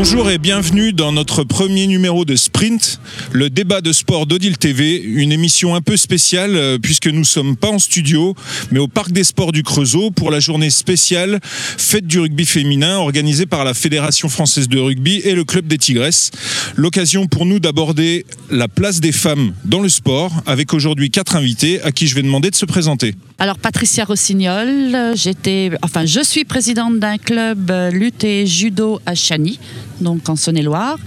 Bonjour 0.00 0.30
et 0.30 0.38
bienvenue 0.38 0.92
dans 0.92 1.10
notre 1.10 1.42
premier 1.42 1.88
numéro 1.88 2.24
de 2.24 2.36
Sprint, 2.36 3.00
le 3.32 3.50
débat 3.50 3.80
de 3.80 3.92
sport 3.92 4.26
d'Odile 4.26 4.56
TV, 4.56 4.96
une 4.96 5.32
émission 5.32 5.74
un 5.74 5.80
peu 5.80 5.96
spéciale 5.96 6.54
euh, 6.54 6.78
puisque 6.78 7.08
nous 7.08 7.24
sommes 7.24 7.56
pas 7.56 7.66
en 7.66 7.80
studio 7.80 8.36
mais 8.70 8.78
au 8.78 8.86
Parc 8.86 9.10
des 9.10 9.24
Sports 9.24 9.50
du 9.50 9.64
Creusot 9.64 10.12
pour 10.12 10.30
la 10.30 10.38
journée 10.38 10.70
spéciale 10.70 11.40
Fête 11.42 12.06
du 12.06 12.20
rugby 12.20 12.46
féminin 12.46 12.98
organisée 12.98 13.44
par 13.44 13.64
la 13.64 13.74
Fédération 13.74 14.28
française 14.28 14.68
de 14.68 14.78
rugby 14.78 15.16
et 15.24 15.34
le 15.34 15.42
Club 15.42 15.66
des 15.66 15.78
Tigresses. 15.78 16.30
L'occasion 16.76 17.26
pour 17.26 17.44
nous 17.44 17.58
d'aborder 17.58 18.24
la 18.52 18.68
place 18.68 19.00
des 19.00 19.10
femmes 19.10 19.52
dans 19.64 19.80
le 19.80 19.88
sport 19.88 20.30
avec 20.46 20.74
aujourd'hui 20.74 21.10
quatre 21.10 21.34
invités 21.34 21.82
à 21.82 21.90
qui 21.90 22.06
je 22.06 22.14
vais 22.14 22.22
demander 22.22 22.50
de 22.50 22.56
se 22.56 22.66
présenter. 22.66 23.16
Alors 23.40 23.58
Patricia 23.58 24.04
Rossignol, 24.04 25.14
j'étais, 25.14 25.70
enfin 25.82 26.06
je 26.06 26.20
suis 26.22 26.44
présidente 26.44 26.98
d'un 26.98 27.18
club 27.18 27.70
euh, 27.70 27.90
lutte 27.90 28.24
et 28.24 28.46
judo 28.46 29.00
à 29.06 29.14
Chani, 29.14 29.58
donc 30.00 30.28
en 30.28 30.36
Saône-et-Loire. 30.36 30.98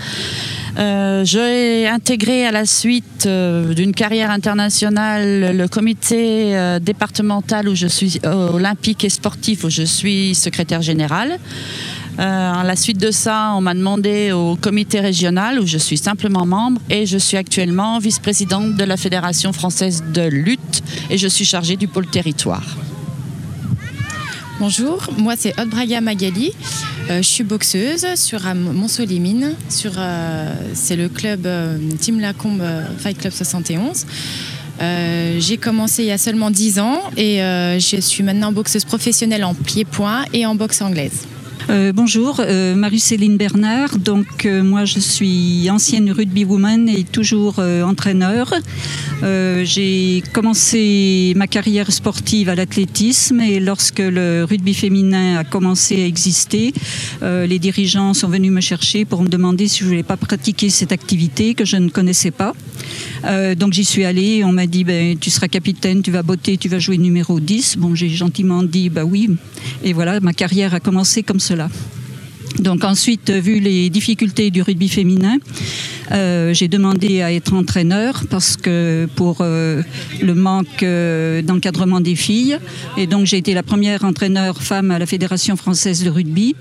Euh, 0.77 1.26
J'ai 1.26 1.88
intégré 1.88 2.45
à 2.45 2.52
la 2.52 2.66
suite 2.66 3.26
euh, 3.26 3.73
d'une 3.73 3.94
carrière 3.94 4.31
internationale 4.31 5.55
le 5.55 5.67
comité 5.67 6.55
euh, 6.55 6.80
départemental 6.80 7.67
où 7.67 7.75
je 7.75 7.88
suis 7.88 8.20
olympique 8.23 9.03
et 9.03 9.09
sportif 9.09 9.63
où 9.63 9.70
je 9.70 9.84
suis 9.84 10.34
secrétaire 10.36 10.81
générale. 10.81 11.38
À 12.17 12.63
la 12.63 12.75
suite 12.75 12.99
de 12.99 13.09
ça, 13.09 13.53
on 13.55 13.62
m'a 13.62 13.73
demandé 13.73 14.31
au 14.31 14.55
comité 14.55 15.00
régional 15.00 15.59
où 15.59 15.66
je 15.66 15.80
suis 15.80 15.98
simplement 15.98 16.45
membre 16.45 16.80
et 16.89 17.08
je 17.08 17.17
suis 17.17 17.38
actuellement 17.38 17.98
vice-présidente 17.98 18.75
de 18.75 18.84
la 18.84 18.95
Fédération 18.95 19.53
française 19.53 20.03
de 20.13 20.27
lutte 20.27 20.84
et 21.09 21.17
je 21.17 21.27
suis 21.27 21.45
chargée 21.45 21.77
du 21.77 21.88
pôle 21.88 22.05
territoire. 22.05 22.77
Bonjour, 24.62 25.02
moi 25.17 25.34
c'est 25.36 25.59
Aude 25.59 25.70
Braga 25.70 26.02
Magali. 26.02 26.52
Euh, 27.09 27.23
je 27.23 27.28
suis 27.28 27.44
boxeuse 27.44 28.06
sur 28.14 28.45
euh, 28.45 28.54
Montsolimine. 28.54 29.56
Sur, 29.70 29.94
euh, 29.98 30.53
c'est 30.76 30.95
le 30.95 31.09
club 31.09 31.48
euh, 31.48 31.80
Team 32.00 32.20
Lacombe 32.20 32.62
euh, 32.62 32.84
Fight 33.00 33.18
Club 33.18 33.34
71. 33.34 34.06
Euh, 34.80 35.38
j'ai 35.40 35.58
commencé 35.58 36.03
il 36.03 36.09
y 36.09 36.12
a 36.12 36.20
seulement 36.20 36.52
10 36.52 36.78
ans 36.80 37.02
et 37.18 37.42
euh, 37.42 37.80
je 37.80 38.00
suis 38.02 38.22
maintenant 38.22 38.52
boxeuse 38.52 38.86
professionnelle 38.86 39.45
en 39.45 39.56
pied-point 39.56 40.26
et 40.31 40.45
en 40.45 40.53
boxe 40.53 40.84
anglaise. 40.84 41.25
Euh, 41.72 41.94
bonjour, 41.94 42.41
euh, 42.41 42.75
Marie-Céline 42.75 43.38
Bernard. 43.38 43.97
Donc, 43.97 44.45
euh, 44.45 44.61
moi, 44.61 44.83
je 44.83 45.00
suis 45.00 45.69
ancienne 45.69 46.11
rugby 46.11 46.44
woman 46.44 46.89
et 46.89 47.05
toujours 47.05 47.59
entraîneur. 47.59 48.53
J'ai 49.63 50.23
commencé 50.33 51.33
ma 51.36 51.45
carrière 51.45 51.91
sportive 51.91 52.50
à 52.50 52.55
l'athlétisme 52.55 53.39
et 53.39 53.59
lorsque 53.59 54.00
le 54.00 54.44
rugby 54.44 54.73
féminin 54.73 55.38
a 55.38 55.44
commencé 55.44 56.02
à 56.02 56.05
exister, 56.08 56.73
les 57.22 57.59
dirigeants 57.59 58.16
sont 58.16 58.28
venus 58.28 58.52
me 58.52 58.61
chercher 58.61 59.06
pour 59.06 59.22
me 59.22 59.28
demander 59.28 59.67
si 59.67 59.80
je 59.80 59.85
voulais 59.85 60.03
pas 60.03 60.17
pratiquer 60.17 60.72
cette 60.72 60.91
activité 60.91 61.53
que 61.53 61.66
je 61.66 61.78
ne 61.78 61.89
connaissais 61.89 62.31
pas. 62.31 62.53
Donc, 63.58 63.73
j'y 63.73 63.85
suis 63.85 64.06
allée. 64.06 64.44
On 64.44 64.52
m'a 64.52 64.66
dit, 64.66 64.83
ben, 64.83 65.17
tu 65.17 65.30
seras 65.30 65.47
capitaine, 65.47 66.02
tu 66.02 66.09
vas 66.09 66.23
botter, 66.23 66.58
tu 66.58 66.67
vas 66.67 66.80
jouer 66.80 66.97
numéro 66.97 67.39
10. 67.39 67.78
Bon, 67.78 67.94
j'ai 67.94 68.09
gentiment 68.09 68.63
dit, 68.63 68.89
bah 68.89 69.06
oui. 69.06 69.30
Et 69.83 69.94
voilà, 69.94 70.19
ma 70.19 70.33
carrière 70.33 70.73
a 70.73 70.80
commencé 70.80 71.22
comme 71.22 71.39
cela. 71.39 71.61
Donc 72.59 72.84
ensuite, 72.84 73.31
vu 73.31 73.59
les 73.59 73.90
difficultés 73.90 74.52
du 74.52 74.62
rugby 74.62 74.90
féminin, 74.90 75.38
euh, 76.12 76.53
j'ai 76.53 76.68
demandé 76.68 77.22
à 77.22 77.31
être 77.31 77.53
entraîneur 77.53 78.23
parce 78.30 78.58
que 78.58 79.08
pour 79.16 79.38
euh, 79.40 79.81
le 80.22 80.36
manque 80.36 80.84
euh, 80.84 81.42
d'encadrement 81.42 82.02
des 82.02 82.16
filles. 82.16 82.58
Et 82.98 83.08
donc 83.08 83.26
j'ai 83.26 83.38
été 83.38 83.53
la 83.53 83.64
première 83.64 84.03
entraîneur 84.03 84.62
femme 84.62 84.92
à 84.92 85.00
la 85.00 85.06
Fédération 85.06 85.56
française 85.56 86.03
de 86.03 86.09
rugby. 86.09 86.56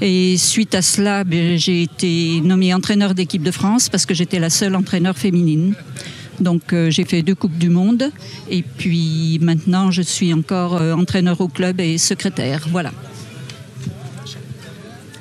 Et 0.00 0.36
suite 0.38 0.74
à 0.74 0.82
cela, 0.82 1.24
ben, 1.24 1.58
j'ai 1.58 1.82
été 1.82 2.40
nommée 2.40 2.72
entraîneur 2.72 3.14
d'équipe 3.14 3.42
de 3.42 3.50
France 3.50 3.88
parce 3.88 4.06
que 4.06 4.14
j'étais 4.14 4.38
la 4.38 4.50
seule 4.50 4.74
entraîneur 4.74 5.16
féminine. 5.16 5.74
Donc 6.40 6.74
j'ai 6.88 7.04
fait 7.04 7.22
deux 7.22 7.36
Coupes 7.36 7.58
du 7.58 7.68
Monde 7.68 8.10
et 8.50 8.62
puis 8.62 9.38
maintenant 9.40 9.92
je 9.92 10.02
suis 10.02 10.34
encore 10.34 10.72
entraîneur 10.72 11.40
au 11.40 11.46
club 11.46 11.78
et 11.78 11.96
secrétaire. 11.96 12.66
Voilà. 12.72 12.90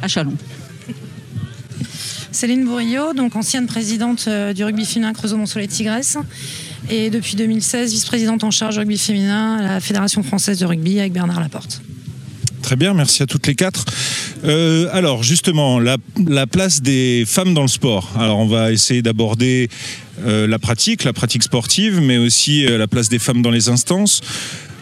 À 0.03 0.09
Chalon. 0.09 0.33
Céline 2.33 2.65
Bourillot, 2.65 3.13
donc 3.13 3.37
ancienne 3.37 3.67
présidente 3.67 4.25
euh, 4.27 4.51
du 4.51 4.65
rugby 4.65 4.85
féminin 4.85 5.13
Creusot-Montsoleil 5.13 5.69
Tigresse 5.69 6.17
et 6.89 7.09
depuis 7.09 7.37
2016 7.37 7.93
vice-présidente 7.93 8.43
en 8.43 8.51
charge 8.51 8.73
du 8.73 8.79
rugby 8.79 8.97
féminin 8.97 9.59
à 9.59 9.61
la 9.61 9.79
Fédération 9.79 10.21
française 10.21 10.59
de 10.59 10.65
rugby 10.65 10.99
avec 10.99 11.13
Bernard 11.13 11.39
Laporte. 11.39 11.81
Très 12.63 12.75
bien, 12.75 12.93
merci 12.93 13.23
à 13.23 13.27
toutes 13.27 13.47
les 13.47 13.55
quatre. 13.55 13.85
Euh, 14.43 14.89
alors 14.91 15.23
justement, 15.23 15.79
la, 15.79 15.95
la 16.27 16.47
place 16.47 16.81
des 16.81 17.23
femmes 17.25 17.53
dans 17.53 17.61
le 17.61 17.69
sport. 17.69 18.09
Alors 18.17 18.39
on 18.39 18.47
va 18.47 18.73
essayer 18.73 19.01
d'aborder 19.01 19.69
euh, 20.25 20.47
la 20.47 20.59
pratique, 20.59 21.03
la 21.03 21.13
pratique 21.13 21.43
sportive, 21.43 21.99
mais 21.99 22.17
aussi 22.17 22.65
euh, 22.65 22.77
la 22.77 22.87
place 22.87 23.09
des 23.09 23.19
femmes 23.19 23.41
dans 23.41 23.51
les 23.51 23.69
instances. 23.69 24.21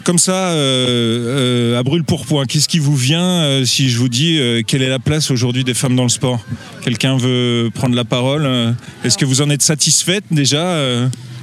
Comme 0.04 0.18
ça, 0.18 0.50
euh, 0.50 1.74
euh, 1.76 1.80
à 1.80 1.84
brûle 1.84 2.04
pour 2.04 2.26
point, 2.26 2.46
qu'est-ce 2.46 2.68
qui 2.68 2.80
vous 2.80 2.96
vient 2.96 3.44
euh, 3.44 3.66
si 3.66 3.90
je 3.90 4.00
vous 4.00 4.10
dis 4.10 4.40
quelle 4.66 4.82
est 4.82 4.90
la 4.90 5.00
place 5.00 5.32
aujourd'hui 5.32 5.64
des 5.64 5.74
femmes 5.74 5.96
dans 5.96 6.04
le 6.04 6.10
sport? 6.10 6.40
Quelqu'un 6.82 7.18
veut 7.18 7.70
prendre 7.74 7.96
la 7.96 8.06
parole 8.06 8.50
Est-ce 9.04 9.18
que 9.18 9.26
vous 9.26 9.42
en 9.42 9.50
êtes 9.50 9.62
satisfaite 9.62 10.24
déjà 10.32 10.76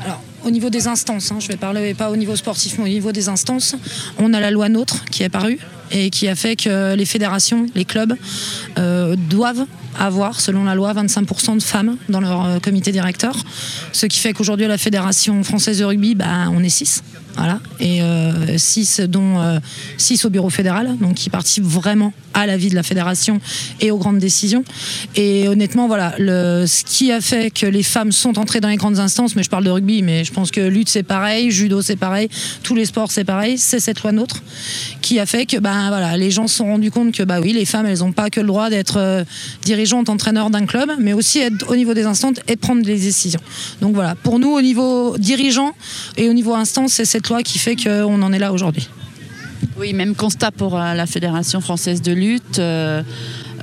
Alors, 0.04 0.22
au 0.44 0.50
niveau 0.50 0.70
des 0.70 0.88
instances, 0.88 1.30
hein, 1.30 1.38
je 1.40 1.48
vais 1.48 1.56
parler 1.56 1.94
pas 1.94 2.10
au 2.10 2.16
niveau 2.16 2.34
sportif, 2.36 2.78
mais 2.78 2.84
au 2.84 2.88
niveau 2.88 3.12
des 3.12 3.28
instances, 3.28 3.76
on 4.18 4.32
a 4.32 4.40
la 4.40 4.50
loi 4.50 4.68
NOTRe 4.68 5.04
qui 5.10 5.22
est 5.22 5.28
parue 5.28 5.58
et 5.90 6.10
qui 6.10 6.28
a 6.28 6.34
fait 6.34 6.56
que 6.56 6.94
les 6.94 7.06
fédérations, 7.06 7.66
les 7.74 7.84
clubs 7.84 8.14
doivent 9.28 9.66
avoir, 9.98 10.40
selon 10.40 10.64
la 10.64 10.74
loi, 10.74 10.92
25% 10.94 11.58
de 11.58 11.62
femmes 11.62 11.96
dans 12.08 12.20
leur 12.20 12.60
comité 12.60 12.92
directeur. 12.92 13.36
Ce 13.92 14.06
qui 14.06 14.18
fait 14.18 14.32
qu'aujourd'hui, 14.32 14.66
à 14.66 14.68
la 14.68 14.78
Fédération 14.78 15.42
française 15.44 15.78
de 15.78 15.84
rugby, 15.84 16.14
bah, 16.14 16.48
on 16.52 16.62
est 16.62 16.68
6. 16.68 17.02
Voilà. 17.38 17.60
Et 17.80 18.00
6 18.56 19.00
dont 19.08 19.60
6 19.96 20.24
au 20.24 20.30
bureau 20.30 20.50
fédéral, 20.50 20.96
donc 21.00 21.14
qui 21.14 21.30
participent 21.30 21.64
vraiment 21.64 22.12
à 22.34 22.46
la 22.46 22.56
vie 22.56 22.68
de 22.68 22.74
la 22.74 22.82
fédération 22.82 23.40
et 23.80 23.90
aux 23.90 23.98
grandes 23.98 24.18
décisions. 24.18 24.64
Et 25.16 25.48
honnêtement, 25.48 25.86
voilà, 25.86 26.14
ce 26.18 26.84
qui 26.84 27.10
a 27.12 27.20
fait 27.20 27.50
que 27.50 27.66
les 27.66 27.82
femmes 27.82 28.12
sont 28.12 28.38
entrées 28.38 28.60
dans 28.60 28.68
les 28.68 28.76
grandes 28.76 28.98
instances, 28.98 29.36
mais 29.36 29.42
je 29.42 29.50
parle 29.50 29.64
de 29.64 29.70
rugby, 29.70 30.02
mais 30.02 30.24
je 30.24 30.32
pense 30.32 30.50
que 30.50 30.60
lutte 30.60 30.88
c'est 30.88 31.02
pareil, 31.02 31.50
judo 31.50 31.82
c'est 31.82 31.96
pareil, 31.96 32.28
tous 32.62 32.74
les 32.74 32.84
sports 32.84 33.10
c'est 33.10 33.24
pareil, 33.24 33.58
c'est 33.58 33.80
cette 33.80 34.02
loi 34.02 34.12
nôtre 34.12 34.42
qui 35.00 35.18
a 35.18 35.26
fait 35.26 35.46
que 35.46 35.56
ben 35.56 35.88
voilà, 35.88 36.16
les 36.16 36.30
gens 36.30 36.46
se 36.46 36.56
sont 36.56 36.66
rendus 36.66 36.90
compte 36.90 37.12
que 37.12 37.22
bah 37.22 37.40
oui, 37.40 37.52
les 37.52 37.64
femmes 37.64 37.86
elles 37.86 38.00
n'ont 38.00 38.12
pas 38.12 38.30
que 38.30 38.40
le 38.40 38.46
droit 38.46 38.70
d'être 38.70 38.98
euh, 38.98 39.24
dirigeantes, 39.62 40.08
entraîneurs 40.08 40.50
d'un 40.50 40.66
club, 40.66 40.90
mais 40.98 41.12
aussi 41.12 41.38
être 41.38 41.70
au 41.70 41.76
niveau 41.76 41.94
des 41.94 42.04
instances 42.04 42.36
et 42.46 42.56
prendre 42.56 42.82
des 42.82 42.96
décisions. 42.96 43.40
Donc 43.80 43.94
voilà, 43.94 44.14
pour 44.14 44.38
nous 44.38 44.50
au 44.50 44.60
niveau 44.60 45.16
dirigeant 45.18 45.72
et 46.16 46.28
au 46.28 46.32
niveau 46.32 46.54
instance, 46.54 46.92
c'est 46.92 47.04
cette 47.04 47.27
qui 47.42 47.58
fait 47.58 47.76
qu'on 47.76 48.22
en 48.22 48.32
est 48.32 48.38
là 48.38 48.52
aujourd'hui. 48.52 48.88
Oui, 49.78 49.92
même 49.92 50.14
constat 50.14 50.50
pour 50.50 50.76
euh, 50.76 50.94
la 50.94 51.06
Fédération 51.06 51.60
française 51.60 52.02
de 52.02 52.12
lutte. 52.12 52.58
Euh, 52.58 53.02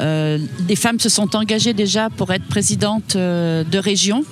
euh, 0.02 0.38
des 0.62 0.76
femmes 0.76 1.00
se 1.00 1.10
sont 1.10 1.36
engagées 1.36 1.74
déjà 1.74 2.10
pour 2.10 2.32
être 2.32 2.46
présidentes 2.46 3.16
de 3.16 3.78
régions, 3.78 4.26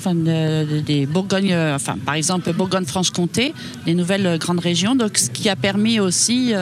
des 0.86 1.06
Bourgogne, 1.06 1.56
enfin, 1.74 1.96
par 2.06 2.16
exemple 2.16 2.52
Bourgogne-Franche-Comté, 2.52 3.54
les 3.86 3.96
nouvelles 3.96 4.38
grandes 4.40 4.60
régions. 4.60 4.98
Ce 5.16 5.30
qui 5.30 5.48
a 5.48 5.56
permis 5.56 6.02
aussi, 6.02 6.54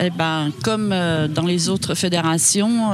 eh 0.00 0.10
ben, 0.16 0.50
comme 0.62 0.94
dans 1.34 1.44
les 1.44 1.68
autres 1.68 1.94
fédérations, 1.94 2.92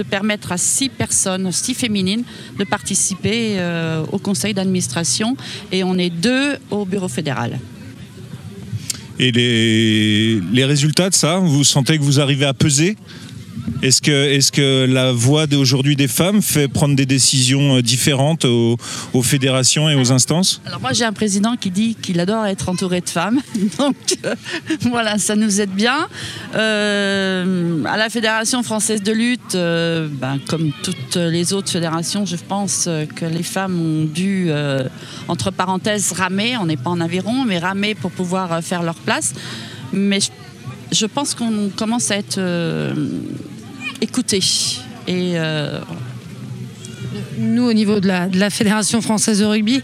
de 0.00 0.02
permettre 0.02 0.50
à 0.50 0.56
six 0.56 0.88
personnes, 0.88 1.52
six 1.52 1.74
féminines, 1.74 2.24
de 2.58 2.64
participer 2.64 3.58
euh, 3.58 4.02
au 4.12 4.18
conseil 4.18 4.54
d'administration. 4.54 5.36
Et 5.72 5.84
on 5.84 5.98
est 5.98 6.08
deux 6.08 6.56
au 6.70 6.86
bureau 6.86 7.08
fédéral. 7.08 7.60
Et 9.18 9.30
les, 9.30 10.40
les 10.52 10.64
résultats 10.64 11.10
de 11.10 11.14
ça, 11.14 11.36
vous 11.36 11.64
sentez 11.64 11.98
que 11.98 12.02
vous 12.02 12.18
arrivez 12.18 12.46
à 12.46 12.54
peser? 12.54 12.96
Est-ce 13.82 14.02
que, 14.02 14.10
est 14.10 14.50
que 14.50 14.84
la 14.84 15.12
voix 15.12 15.46
d'aujourd'hui 15.46 15.96
des 15.96 16.08
femmes 16.08 16.42
fait 16.42 16.68
prendre 16.68 16.94
des 16.94 17.06
décisions 17.06 17.76
euh, 17.76 17.82
différentes 17.82 18.44
aux, 18.44 18.76
fédérations 19.22 19.88
et 19.88 19.94
aux 19.94 20.12
instances? 20.12 20.60
Alors 20.66 20.80
moi 20.80 20.92
j'ai 20.92 21.04
un 21.04 21.14
président 21.14 21.56
qui 21.56 21.70
dit 21.70 21.94
qu'il 21.94 22.20
adore 22.20 22.44
être 22.44 22.68
entouré 22.68 23.00
de 23.00 23.08
femmes, 23.08 23.40
donc 23.78 23.96
euh, 24.24 24.34
voilà, 24.90 25.16
ça 25.16 25.34
nous 25.34 25.62
aide 25.62 25.70
bien. 25.70 26.08
Euh, 26.54 27.82
à 27.84 27.96
la 27.96 28.10
Fédération 28.10 28.62
française 28.62 29.02
de 29.02 29.12
lutte, 29.12 29.54
ben, 29.54 30.38
comme 30.48 30.72
toutes 30.82 31.16
les 31.16 31.52
autres 31.54 31.70
fédérations, 31.70 32.26
je 32.26 32.36
pense 32.36 32.88
que 33.16 33.24
les 33.24 33.42
femmes 33.42 33.80
ont 33.80 34.04
dû, 34.04 34.50
entre 35.28 35.50
parenthèses, 35.50 36.12
ramer, 36.12 36.56
on 36.58 36.66
n'est 36.66 36.76
pas 36.76 36.90
en 36.90 37.00
aviron, 37.00 37.44
mais 37.46 37.58
ramer 37.58 37.94
pour 37.94 38.10
pouvoir 38.10 38.62
faire 38.62 38.82
leur 38.82 38.94
place. 38.94 39.32
Mais 39.92 40.20
je 40.92 41.06
pense 41.06 41.34
qu'on 41.34 41.70
commence 41.74 42.10
à 42.10 42.16
être 42.16 42.38
euh, 42.38 42.92
écouté. 44.00 44.40
Et 45.06 45.32
euh, 45.34 45.80
nous, 47.38 47.64
au 47.64 47.72
niveau 47.72 48.00
de 48.00 48.08
la, 48.08 48.50
Fédération 48.50 49.00
française 49.00 49.40
de 49.40 49.44
rugby, 49.44 49.82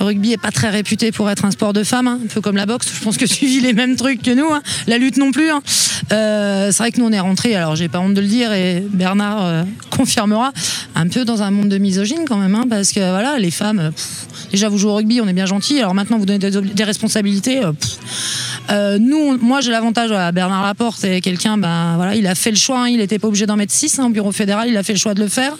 rugby 0.00 0.30
n'est 0.30 0.36
pas 0.36 0.50
très 0.50 0.68
réputé 0.68 1.12
pour 1.12 1.30
être 1.30 1.44
un 1.44 1.50
sport 1.50 1.72
de 1.72 1.82
femmes, 1.82 2.06
hein, 2.06 2.20
un 2.22 2.26
peu 2.26 2.40
comme 2.40 2.56
la 2.56 2.66
boxe. 2.66 2.88
Je 2.98 3.04
pense 3.04 3.16
que 3.16 3.24
tu 3.26 3.46
vis 3.46 3.60
les 3.60 3.72
mêmes 3.72 3.96
trucs 3.96 4.22
que 4.22 4.30
nous. 4.30 4.46
hein. 4.46 4.62
La 4.86 4.98
lutte 4.98 5.16
non 5.16 5.32
plus. 5.32 5.50
hein. 5.50 5.62
Euh, 6.12 6.70
c'est 6.70 6.78
vrai 6.82 6.92
que 6.92 7.00
nous, 7.00 7.06
on 7.06 7.12
est 7.12 7.20
rentrés, 7.20 7.54
alors 7.54 7.76
j'ai 7.76 7.88
pas 7.88 8.00
honte 8.00 8.14
de 8.14 8.20
le 8.20 8.26
dire, 8.26 8.52
et 8.52 8.84
Bernard 8.90 9.44
euh, 9.44 9.62
confirmera, 9.90 10.52
un 10.94 11.08
peu 11.08 11.24
dans 11.24 11.42
un 11.42 11.50
monde 11.50 11.68
de 11.68 11.78
misogyne 11.78 12.24
quand 12.26 12.36
même, 12.36 12.64
parce 12.68 12.92
que 12.92 13.00
voilà, 13.00 13.38
les 13.38 13.50
femmes, 13.50 13.90
déjà 14.50 14.68
vous 14.68 14.78
jouez 14.78 14.90
au 14.90 14.94
rugby, 14.96 15.20
on 15.20 15.28
est 15.28 15.32
bien 15.32 15.46
gentil, 15.46 15.78
alors 15.78 15.94
maintenant 15.94 16.18
vous 16.18 16.26
donnez 16.26 16.38
des, 16.38 16.84
responsabilités. 16.84 17.60
Euh, 18.70 18.98
nous, 18.98 19.38
moi 19.38 19.60
j'ai 19.60 19.70
l'avantage, 19.70 20.08
voilà, 20.08 20.32
Bernard 20.32 20.62
Laporte 20.62 21.02
est 21.04 21.20
quelqu'un, 21.20 21.56
ben 21.56 21.96
voilà, 21.96 22.14
il 22.14 22.26
a 22.26 22.34
fait 22.34 22.50
le 22.50 22.56
choix, 22.56 22.80
hein, 22.80 22.88
il 22.88 22.98
n'était 22.98 23.18
pas 23.18 23.28
obligé 23.28 23.46
d'en 23.46 23.56
mettre 23.56 23.72
6 23.72 23.98
au 24.00 24.08
bureau 24.10 24.32
fédéral, 24.32 24.68
il 24.68 24.76
a 24.76 24.82
fait 24.82 24.92
le 24.92 24.98
choix 24.98 25.14
de 25.14 25.20
le 25.20 25.28
faire. 25.28 25.56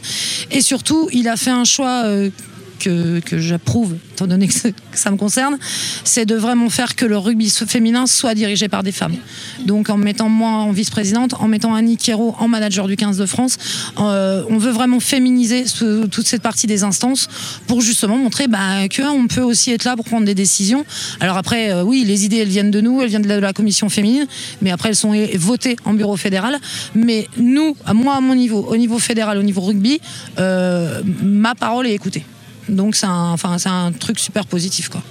Et 0.51 0.61
surtout, 0.61 1.09
il 1.13 1.29
a 1.29 1.37
fait 1.37 1.51
un 1.51 1.65
choix 1.65 2.03
euh, 2.05 2.31
que, 2.79 3.21
j'approuve, 3.33 3.97
étant 4.13 4.27
donné 4.27 4.49
que 4.49 4.55
ça- 4.55 5.11
me 5.11 5.17
concerne, 5.17 5.59
c'est 6.05 6.27
de 6.27 6.35
vraiment 6.35 6.69
faire 6.71 6.95
que 6.97 7.07
le 7.07 7.17
rugby 7.17 7.51
féminin 7.51 8.07
soit 8.07 8.35
dirigé 8.35 8.69
par 8.69 8.83
des 8.83 8.93
femmes. 8.93 9.17
Donc 9.65 9.89
en 9.91 9.97
mettant 9.97 10.29
moi 10.29 10.51
en 10.51 10.73
vice-présidente, 10.73 11.35
en 11.39 11.49
mettant 11.49 11.75
Annie 11.75 11.97
Quérault 11.97 12.35
en 12.39 12.49
manager 12.49 12.87
du 12.89 12.97
15 12.97 13.17
de 13.17 13.27
France, 13.27 13.57
euh, 13.99 14.43
on 14.51 14.59
veut 14.59 14.71
vraiment 14.71 15.01
féminiser 15.01 15.65
toute 16.11 16.27
cette 16.27 16.43
partie 16.43 16.67
des 16.67 16.85
instances 16.85 17.29
pour 17.67 17.81
justement 17.81 18.17
montrer 18.17 18.49
bah, 18.49 18.89
qu'on 18.95 19.27
peut 19.29 19.43
aussi 19.43 19.73
être 19.73 19.85
là 19.85 19.97
pour 19.97 20.05
prendre 20.05 20.27
des 20.27 20.35
décisions. 20.35 20.85
Alors 21.21 21.37
après, 21.37 21.71
euh, 21.71 21.83
oui, 21.83 22.05
les 22.07 22.25
idées, 22.25 22.39
elles 22.39 22.49
viennent 22.49 22.71
de 22.71 22.81
nous, 22.81 23.01
elles 23.01 23.09
viennent 23.09 23.23
de 23.23 23.29
la, 23.29 23.53
commission 23.53 23.89
féminine, 23.89 24.27
mais 24.63 24.71
après, 24.71 24.91
elles 24.91 24.97
sont 24.97 25.15
votées 25.37 25.77
en 25.85 25.95
bureau 25.95 26.17
fédéral. 26.17 26.59
Mais 26.95 27.29
nous, 27.39 27.77
moi, 27.95 28.17
à 28.17 28.21
mon 28.21 28.35
niveau, 28.35 28.67
au 28.69 28.77
niveau 28.77 28.99
fédéral, 28.99 29.39
au 29.39 29.43
niveau 29.43 29.61
rugby, 29.61 30.01
euh, 30.39 31.03
ma 31.23 31.55
parole 31.55 31.87
est 31.87 31.95
écoutée. 31.95 32.25
Donc 32.69 32.97
c'est 32.97 33.06
un, 33.06 33.32
enfin, 33.32 33.59
c'est 33.59 33.69
un 33.69 33.93
truc 33.93 34.19
super 34.19 34.47
positif. 34.47 34.88
Quoi. 34.88 35.03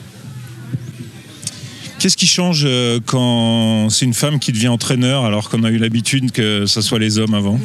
Qu'est-ce 2.00 2.18
qui 2.18 2.28
change 2.28 2.64
euh, 2.66 3.00
quand 3.06 3.90
c'est 3.90 4.06
une 4.06 4.14
femme 4.14 4.40
qui 4.40 4.52
devient 4.52 4.68
entraîneur 4.68 5.26
alors 5.26 5.50
qu'on 5.50 5.64
a 5.64 5.72
eu 5.72 5.78
l'habitude 5.78 6.32
que 6.32 6.66
ce 6.68 6.82
soit 6.82 7.00
les 7.00 7.18
hommes 7.18 7.34
avant? 7.34 7.60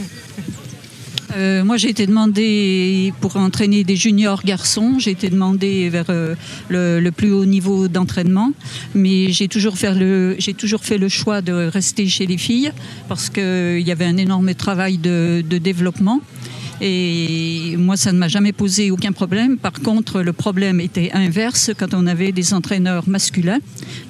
Euh, 1.36 1.64
moi, 1.64 1.76
j'ai 1.76 1.88
été 1.88 2.06
demandé 2.06 3.12
pour 3.20 3.36
entraîner 3.36 3.84
des 3.84 3.96
juniors 3.96 4.42
garçons. 4.44 4.96
J'ai 4.98 5.12
été 5.12 5.30
demandé 5.30 5.88
vers 5.88 6.06
euh, 6.10 6.34
le, 6.68 7.00
le 7.00 7.10
plus 7.10 7.32
haut 7.32 7.46
niveau 7.46 7.88
d'entraînement, 7.88 8.52
mais 8.94 9.32
j'ai 9.32 9.48
toujours 9.48 9.78
fait 9.78 9.94
le 9.94 10.36
j'ai 10.38 10.54
toujours 10.54 10.84
fait 10.84 10.98
le 10.98 11.08
choix 11.08 11.40
de 11.40 11.52
rester 11.52 12.06
chez 12.06 12.26
les 12.26 12.36
filles 12.36 12.72
parce 13.08 13.30
que 13.30 13.78
il 13.80 13.86
y 13.86 13.90
avait 13.90 14.04
un 14.04 14.16
énorme 14.16 14.54
travail 14.54 14.98
de, 14.98 15.42
de 15.48 15.58
développement. 15.58 16.20
Et 16.84 17.76
moi, 17.79 17.96
ça 17.96 18.11
ne 18.11 18.19
m'a 18.19 18.26
jamais 18.26 18.50
posé 18.52 18.90
aucun 18.90 19.12
problème. 19.12 19.56
Par 19.56 19.73
contre, 19.73 20.20
le 20.20 20.32
problème 20.32 20.81
était 20.81 21.12
inverse 21.12 21.70
quand 21.79 21.94
on 21.94 22.08
avait 22.08 22.32
des 22.32 22.52
entraîneurs 22.55 23.08
masculins 23.08 23.61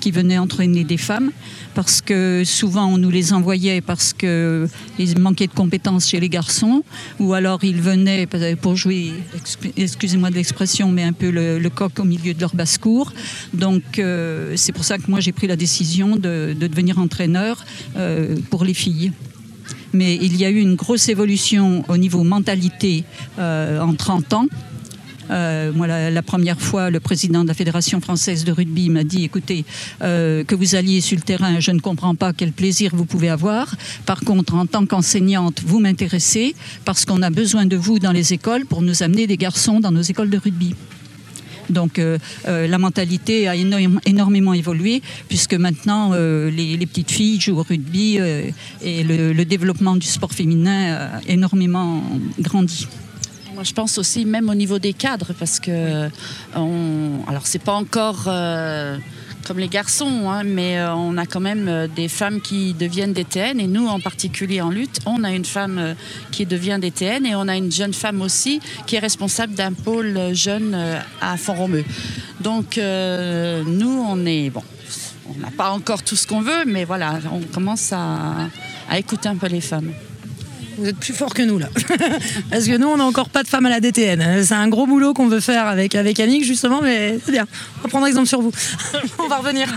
qui 0.00 0.10
venaient 0.10 0.38
entraîner 0.38 0.82
des 0.82 0.96
femmes, 0.96 1.32
parce 1.74 2.00
que 2.00 2.44
souvent 2.46 2.86
on 2.86 2.96
nous 2.96 3.10
les 3.10 3.34
envoyait 3.34 3.82
parce 3.82 4.14
qu'ils 4.14 5.18
manquaient 5.18 5.48
de 5.48 5.52
compétences 5.52 6.08
chez 6.08 6.18
les 6.18 6.30
garçons, 6.30 6.82
ou 7.20 7.34
alors 7.34 7.62
ils 7.62 7.82
venaient 7.82 8.26
pour 8.56 8.74
jouer, 8.74 9.12
excu- 9.36 9.72
excusez-moi 9.76 10.30
de 10.30 10.36
l'expression, 10.36 10.90
mais 10.90 11.02
un 11.02 11.12
peu 11.12 11.30
le, 11.30 11.68
coq 11.68 11.98
au 11.98 12.04
milieu 12.04 12.32
de 12.32 12.40
leur 12.40 12.54
basse-cour. 12.54 13.12
Donc 13.52 13.98
euh, 13.98 14.54
c'est 14.56 14.72
pour 14.72 14.84
ça 14.84 14.96
que 14.96 15.10
moi 15.10 15.20
j'ai 15.20 15.32
pris 15.32 15.46
la 15.46 15.56
décision 15.56 16.16
de, 16.16 16.56
de 16.58 16.66
devenir 16.66 16.98
entraîneur 16.98 17.66
euh, 17.96 18.36
pour 18.48 18.64
les 18.64 18.74
filles 18.74 19.12
mais 19.92 20.16
il 20.16 20.36
y 20.36 20.44
a 20.44 20.50
eu 20.50 20.60
une 20.60 20.74
grosse 20.74 21.08
évolution 21.08 21.84
au 21.88 21.96
niveau 21.96 22.24
mentalité 22.24 23.04
euh, 23.38 23.80
en 23.80 23.94
30 23.94 24.32
ans. 24.32 24.46
Euh, 25.30 26.10
la 26.10 26.22
première 26.22 26.60
fois, 26.60 26.90
le 26.90 27.00
président 27.00 27.42
de 27.42 27.48
la 27.48 27.54
Fédération 27.54 28.00
française 28.00 28.44
de 28.44 28.52
rugby 28.52 28.90
m'a 28.90 29.04
dit 29.04 29.24
écoutez, 29.24 29.64
euh, 30.02 30.44
que 30.44 30.54
vous 30.54 30.74
alliez 30.74 31.00
sur 31.00 31.16
le 31.16 31.22
terrain, 31.22 31.60
je 31.60 31.70
ne 31.70 31.80
comprends 31.80 32.14
pas 32.14 32.32
quel 32.32 32.52
plaisir 32.52 32.92
vous 32.94 33.04
pouvez 33.04 33.28
avoir. 33.28 33.74
Par 34.04 34.20
contre, 34.20 34.54
en 34.54 34.66
tant 34.66 34.84
qu'enseignante, 34.86 35.62
vous 35.64 35.80
m'intéressez 35.80 36.54
parce 36.84 37.04
qu'on 37.04 37.22
a 37.22 37.30
besoin 37.30 37.66
de 37.66 37.76
vous 37.76 37.98
dans 37.98 38.12
les 38.12 38.32
écoles 38.32 38.66
pour 38.66 38.82
nous 38.82 39.02
amener 39.02 39.26
des 39.26 39.36
garçons 39.36 39.80
dans 39.80 39.92
nos 39.92 40.02
écoles 40.02 40.30
de 40.30 40.38
rugby. 40.38 40.74
Donc 41.70 41.98
euh, 41.98 42.18
euh, 42.48 42.66
la 42.66 42.78
mentalité 42.78 43.48
a 43.48 43.54
énormément 43.54 44.54
évolué 44.54 45.02
puisque 45.28 45.54
maintenant 45.54 46.10
euh, 46.12 46.50
les, 46.50 46.86
petites 46.86 47.10
filles 47.10 47.40
jouent 47.40 47.58
au 47.58 47.62
rugby 47.62 48.18
et 48.82 49.04
le, 49.04 49.44
développement 49.44 49.96
du 49.96 50.06
sport 50.06 50.32
féminin 50.32 50.94
a 50.94 51.20
énormément 51.28 52.02
grandi. 52.38 52.86
Moi, 53.54 53.64
je 53.64 53.72
pense 53.72 53.98
aussi 53.98 54.24
même 54.24 54.48
au 54.48 54.54
niveau 54.54 54.78
des 54.78 54.92
cadres, 54.94 55.32
parce 55.38 55.60
que 55.60 56.08
on, 56.56 57.18
alors 57.26 57.46
c'est 57.46 57.58
pas 57.58 57.74
encore 57.74 58.30
comme 59.46 59.58
les 59.58 59.68
garçons, 59.68 60.30
hein, 60.30 60.42
mais 60.44 60.78
euh, 60.78 60.94
on 60.94 61.16
a 61.16 61.26
quand 61.26 61.40
même 61.40 61.68
euh, 61.68 61.88
des 61.88 62.08
femmes 62.08 62.40
qui 62.40 62.74
deviennent 62.74 63.12
DTN, 63.12 63.60
et 63.60 63.66
nous 63.66 63.86
en 63.86 64.00
particulier 64.00 64.60
en 64.60 64.70
lutte, 64.70 65.00
on 65.06 65.24
a 65.24 65.32
une 65.32 65.44
femme 65.44 65.78
euh, 65.78 65.94
qui 66.30 66.46
devient 66.46 66.78
DTN, 66.80 67.26
et 67.26 67.34
on 67.34 67.48
a 67.48 67.56
une 67.56 67.72
jeune 67.72 67.92
femme 67.92 68.22
aussi 68.22 68.60
qui 68.86 68.96
est 68.96 69.00
responsable 69.00 69.54
d'un 69.54 69.72
pôle 69.72 70.34
jeune 70.34 70.76
à 71.20 71.36
Font-Romeu. 71.36 71.84
Donc 72.40 72.76
nous, 72.76 74.06
on 74.08 74.26
est 74.26 74.50
bon. 74.50 74.62
On 75.28 75.38
n'a 75.40 75.50
pas 75.50 75.70
encore 75.70 76.02
tout 76.02 76.16
ce 76.16 76.26
qu'on 76.26 76.40
veut, 76.40 76.64
mais 76.66 76.84
voilà, 76.84 77.18
on 77.32 77.40
commence 77.40 77.92
à 77.92 78.98
écouter 78.98 79.28
un 79.28 79.36
peu 79.36 79.46
les 79.46 79.60
femmes. 79.60 79.92
Vous 80.78 80.88
êtes 80.88 80.96
plus 80.96 81.12
fort 81.12 81.34
que 81.34 81.42
nous 81.42 81.58
là. 81.58 81.68
Parce 82.50 82.66
que 82.66 82.76
nous, 82.76 82.86
on 82.86 82.96
n'a 82.96 83.04
encore 83.04 83.28
pas 83.28 83.42
de 83.42 83.48
femmes 83.48 83.66
à 83.66 83.70
la 83.70 83.80
DTN. 83.80 84.42
C'est 84.44 84.54
un 84.54 84.68
gros 84.68 84.86
boulot 84.86 85.14
qu'on 85.14 85.28
veut 85.28 85.40
faire 85.40 85.66
avec, 85.66 85.94
avec 85.94 86.18
Annick 86.20 86.44
justement, 86.44 86.80
mais 86.82 87.18
c'est 87.24 87.32
bien. 87.32 87.46
On 87.78 87.82
va 87.82 87.88
prendre 87.88 88.06
exemple 88.06 88.28
sur 88.28 88.40
vous. 88.40 88.52
on 89.18 89.28
va 89.28 89.38
revenir. 89.38 89.68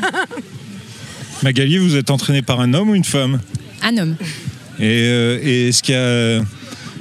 Magali, 1.44 1.78
vous 1.78 1.96
êtes 1.96 2.10
entraînée 2.10 2.42
par 2.42 2.60
un 2.60 2.74
homme 2.74 2.90
ou 2.90 2.96
une 2.96 3.04
femme? 3.04 3.40
Un 3.84 3.98
homme. 3.98 4.16
Et, 4.80 5.08
euh, 5.08 5.40
et 5.42 5.70
est-ce 5.70 5.84
qu'il 5.84 5.96
y 5.96 5.98
a 5.98 6.42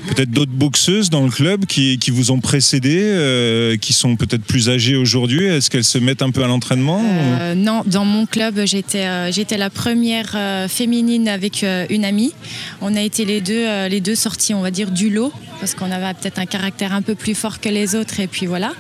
peut-être 0.05 0.31
d'autres 0.31 0.53
boxeuses 0.53 1.11
dans 1.11 1.23
le 1.25 1.31
club 1.31 1.67
qui, 1.67 1.99
vous 2.11 2.31
ont 2.31 2.41
précédé, 2.41 3.01
euh, 3.01 3.77
qui 3.77 3.93
sont 3.93 4.17
peut-être 4.17 4.45
plus 4.45 4.69
âgées 4.69 4.97
aujourd'hui 4.97 5.45
Est-ce 5.45 5.71
qu'elles 5.71 5.85
se 5.85 5.99
mettent 5.99 6.23
un 6.23 6.31
peu 6.31 6.45
à 6.45 6.47
l'entraînement 6.47 7.03
Euh, 7.05 7.55
non, 7.55 7.83
dans 7.87 8.05
mon 8.05 8.27
club, 8.27 8.61
j'étais 8.65 9.07
euh, 9.07 9.31
la 9.57 9.71
première 9.71 10.37
féminine 10.69 11.29
avec 11.29 11.65
une 11.91 12.05
amie. 12.05 12.33
On 12.81 12.95
a 12.97 13.01
été 13.01 13.25
les 13.25 13.41
deux, 13.41 13.87
les 13.89 14.01
deux 14.01 14.15
sorties, 14.15 14.55
on 14.55 14.63
va 14.63 14.71
dire, 14.71 14.91
du 14.91 15.11
lot, 15.11 15.33
parce 15.61 15.75
qu'on 15.75 15.91
avait 15.91 16.13
peut-être 16.15 16.39
un 16.39 16.47
caractère 16.47 16.93
un 16.93 17.03
peu 17.03 17.15
plus 17.15 17.35
fort 17.35 17.61
que 17.61 17.69
les 17.69 17.95
autres, 17.95 18.21
et 18.21 18.27
puis 18.27 18.47
voilà. 18.47 18.73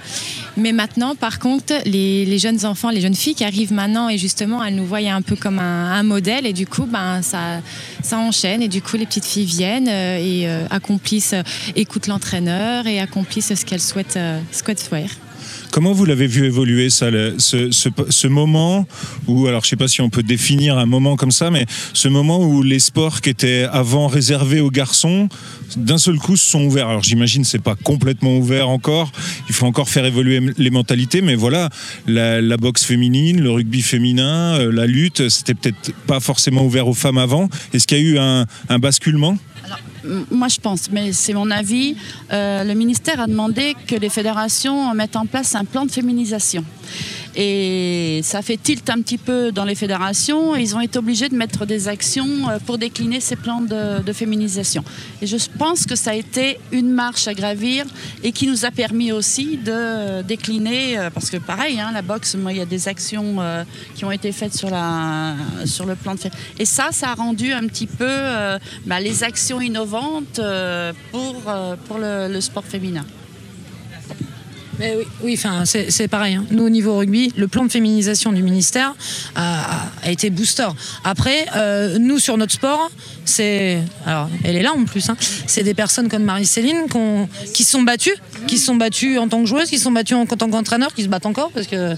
Mais 0.56 0.72
maintenant, 0.72 1.14
par 1.14 1.38
contre, 1.38 1.74
les, 1.84 2.38
jeunes 2.38 2.64
enfants, 2.64 2.90
les 2.90 3.00
jeunes 3.00 3.14
filles 3.14 3.34
qui 3.34 3.44
arrivent 3.44 3.72
maintenant, 3.72 4.08
et 4.08 4.18
justement, 4.18 4.62
elles 4.62 4.76
nous 4.76 4.86
voient 4.86 4.98
un 4.98 5.22
peu 5.22 5.36
comme 5.36 5.58
un, 5.58 6.02
modèle, 6.02 6.46
et 6.46 6.52
du 6.52 6.66
coup, 6.66 6.86
ben, 6.86 7.22
ça, 7.22 7.60
enchaîne, 8.12 8.62
et 8.62 8.68
du 8.68 8.80
coup, 8.80 8.96
les 8.96 9.06
petites 9.06 9.24
filles 9.24 9.46
viennent 9.46 9.88
euh, 9.88 10.18
et 10.18 10.48
euh, 10.48 10.66
accomplissent, 10.70 11.34
écoutent 11.74 12.06
l'entraîneur 12.06 12.86
et 12.86 13.00
accomplissent 13.00 13.54
ce 13.54 13.64
qu'elles 13.64 13.80
souhaitent, 13.80 14.16
euh, 14.16 14.40
souhaitent 14.52 14.80
faire. 14.80 15.10
Comment 15.74 15.92
vous 15.92 16.04
l'avez 16.04 16.28
vu 16.28 16.44
évoluer 16.44 16.88
ça, 16.88 17.08
ce, 17.38 18.26
moment 18.28 18.86
où, 19.26 19.48
alors 19.48 19.64
je 19.64 19.70
sais 19.70 19.76
pas 19.76 19.88
si 19.88 20.02
on 20.02 20.08
peut 20.08 20.22
définir 20.22 20.78
un 20.78 20.86
moment 20.86 21.16
comme 21.16 21.32
ça, 21.32 21.50
mais 21.50 21.66
ce 21.92 22.06
moment 22.06 22.38
où 22.38 22.62
les 22.62 22.78
sports 22.78 23.20
qui 23.20 23.30
étaient 23.30 23.66
avant 23.72 24.06
réservés 24.06 24.60
aux 24.60 24.70
garçons, 24.70 25.28
d'un 25.76 25.98
seul 25.98 26.18
coup 26.18 26.36
se 26.36 26.48
sont 26.48 26.62
ouverts. 26.62 26.86
Alors 26.86 27.02
j'imagine 27.02 27.42
c'est 27.42 27.58
pas 27.58 27.74
complètement 27.74 28.36
ouvert 28.36 28.68
encore, 28.68 29.10
il 29.48 29.54
faut 29.56 29.66
encore 29.66 29.88
faire 29.88 30.04
évoluer 30.04 30.40
les 30.58 30.70
mentalités, 30.70 31.22
mais 31.22 31.34
voilà, 31.34 31.70
la, 32.06 32.56
boxe 32.56 32.84
féminine, 32.84 33.40
le 33.40 33.50
rugby 33.50 33.82
féminin, 33.82 34.56
euh, 34.60 34.70
la 34.70 34.86
lutte, 34.86 35.28
c'était 35.28 35.54
peut-être 35.54 35.92
pas 36.06 36.20
forcément 36.20 36.64
ouvert 36.64 36.86
aux 36.86 36.94
femmes 36.94 37.18
avant. 37.18 37.48
Est-ce 37.72 37.88
qu'il 37.88 37.98
y 37.98 38.00
a 38.00 38.04
eu 38.04 38.18
un, 38.18 38.78
basculement? 38.78 39.36
Moi, 40.30 40.48
je 40.48 40.60
pense, 40.60 40.90
mais 40.90 41.12
c'est 41.12 41.32
mon 41.32 41.50
avis. 41.50 41.96
euh, 42.32 42.64
le 42.64 42.74
ministère 42.74 43.20
a 43.20 43.26
demandé 43.26 43.74
que 43.86 43.94
les 43.94 44.08
fédérations 44.10 44.94
mettent 44.94 45.16
en 45.16 45.26
place 45.26 45.54
un 45.54 45.64
plan 45.64 45.86
de 45.86 45.90
féminisation. 45.90 46.64
Et 47.36 48.20
ça 48.22 48.42
fait 48.42 48.56
tilt 48.56 48.88
un 48.90 49.00
petit 49.00 49.18
peu 49.18 49.50
dans 49.50 49.64
les 49.64 49.74
fédérations. 49.74 50.54
Ils 50.54 50.76
ont 50.76 50.80
été 50.80 50.98
obligés 50.98 51.28
de 51.28 51.34
mettre 51.34 51.66
des 51.66 51.88
actions 51.88 52.48
euh, 52.48 52.58
pour 52.64 52.78
décliner 52.78 53.20
ces 53.20 53.36
plans 53.36 53.60
de, 53.60 54.12
féminisation. 54.12 54.84
Et 55.20 55.26
je 55.26 55.36
pense 55.58 55.86
que 55.86 55.96
ça 55.96 56.12
a 56.12 56.14
été 56.14 56.58
une 56.70 56.90
marche 56.90 57.26
à 57.26 57.34
gravir 57.34 57.84
et 58.22 58.30
qui 58.30 58.46
nous 58.46 58.64
a 58.64 58.70
permis 58.70 59.10
aussi 59.10 59.56
de 59.56 60.22
décliner, 60.22 60.98
euh, 60.98 61.10
parce 61.10 61.30
que 61.30 61.36
pareil, 61.36 61.80
hein, 61.80 61.90
la 61.92 62.02
boxe, 62.02 62.36
moi, 62.36 62.52
il 62.52 62.58
y 62.58 62.60
a 62.60 62.66
des 62.66 62.86
actions 62.86 63.36
euh, 63.40 63.64
qui 63.96 64.04
ont 64.04 64.12
été 64.12 64.30
faites 64.30 64.54
sur, 64.54 64.68
le 64.68 65.94
plan 65.96 66.14
de 66.14 66.20
féminisation. 66.20 66.30
Et 66.58 66.64
ça, 66.64 66.88
ça 66.92 67.10
a 67.10 67.14
rendu 67.14 67.52
un 67.52 67.66
petit 67.66 67.86
peu 67.86 68.08
bah, 68.86 69.00
les 69.00 69.24
actions 69.24 69.60
innovantes 69.60 70.40
pour, 71.10 71.98
le 71.98 72.40
sport 72.40 72.64
féminin. 72.64 73.04
Mais 74.78 74.96
oui, 75.22 75.38
c'est 75.64 76.08
pareil. 76.08 76.34
hein. 76.34 76.44
Nous, 76.50 76.64
au 76.64 76.70
niveau 76.70 76.96
rugby, 76.96 77.32
le 77.36 77.48
plan 77.48 77.64
de 77.64 77.70
féminisation 77.70 78.32
du 78.32 78.42
ministère 78.42 78.94
a, 79.36 79.90
été 80.06 80.30
booster. 80.30 80.68
Après, 81.04 81.46
euh, 81.56 81.98
nous, 81.98 82.18
sur 82.18 82.36
notre 82.36 82.52
sport, 82.52 82.90
c'est. 83.24 83.82
Alors, 84.06 84.28
elle 84.44 84.56
est 84.56 84.62
là 84.62 84.72
en 84.72 84.84
plus. 84.84 85.08
hein, 85.08 85.16
c'est 85.46 85.62
des 85.62 85.74
personnes 85.74 86.08
comme 86.08 86.24
Marie-Céline 86.24 86.86
qui 87.52 87.64
se 87.64 87.70
sont 87.70 87.82
battues 87.82 88.16
qui 88.46 88.58
se 88.58 88.66
sont 88.66 88.76
battues 88.76 89.18
en 89.18 89.28
tant 89.28 89.40
que 89.40 89.46
joueuses, 89.46 89.68
qui 89.70 89.78
se 89.78 89.84
sont 89.84 89.92
battues 89.92 90.14
en 90.14 90.26
tant 90.26 90.50
qu'entraîneurs, 90.50 90.92
qui 90.94 91.02
se 91.02 91.08
battent 91.08 91.26
encore 91.26 91.50
parce 91.52 91.66
que 91.66 91.94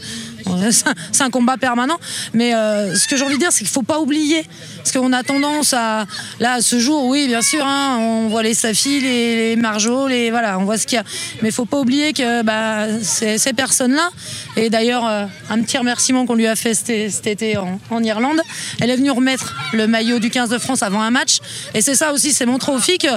c'est 0.70 1.22
un 1.22 1.30
combat 1.30 1.56
permanent. 1.56 1.98
Mais 2.32 2.54
euh, 2.54 2.94
ce 2.94 3.06
que 3.08 3.16
j'ai 3.16 3.24
envie 3.24 3.34
de 3.34 3.40
dire, 3.40 3.52
c'est 3.52 3.60
qu'il 3.60 3.68
faut 3.68 3.82
pas 3.82 4.00
oublier. 4.00 4.44
Parce 4.78 4.92
qu'on 4.92 5.12
a 5.12 5.22
tendance 5.22 5.72
à. 5.72 6.06
Là, 6.40 6.60
ce 6.60 6.78
jour, 6.78 7.06
oui, 7.06 7.26
bien 7.26 7.42
sûr, 7.42 7.64
hein, 7.64 7.98
on 7.98 8.28
voit 8.28 8.42
les 8.42 8.54
Safi, 8.54 9.00
les, 9.00 9.56
les 9.56 9.62
les, 10.08 10.30
voilà, 10.30 10.58
on 10.58 10.64
voit 10.64 10.78
ce 10.78 10.86
qu'il 10.86 10.96
y 10.96 11.00
a. 11.00 11.04
Mais 11.42 11.48
il 11.48 11.52
faut 11.52 11.64
pas 11.64 11.78
oublier 11.78 12.12
que 12.12 12.42
bah, 12.42 12.86
ces, 13.02 13.52
personnes-là, 13.52 14.10
et 14.56 14.70
d'ailleurs, 14.70 15.06
euh, 15.06 15.26
un 15.50 15.62
petit 15.62 15.78
remerciement 15.78 16.26
qu'on 16.26 16.34
lui 16.34 16.46
a 16.46 16.56
fait 16.56 16.74
cet, 16.74 17.26
été 17.26 17.56
en, 17.56 18.02
Irlande, 18.02 18.40
elle 18.80 18.90
est 18.90 18.96
venue 18.96 19.10
remettre 19.10 19.56
le 19.72 19.86
maillot 19.86 20.18
du 20.18 20.30
15 20.30 20.50
de 20.50 20.58
France 20.58 20.82
avant 20.82 21.00
un 21.00 21.10
match. 21.10 21.38
Et 21.74 21.80
c'est 21.80 21.94
ça 21.94 22.12
aussi, 22.12 22.32
c'est 22.32 22.46
montrer 22.46 22.72
aux 22.72 22.78
que 22.78 23.08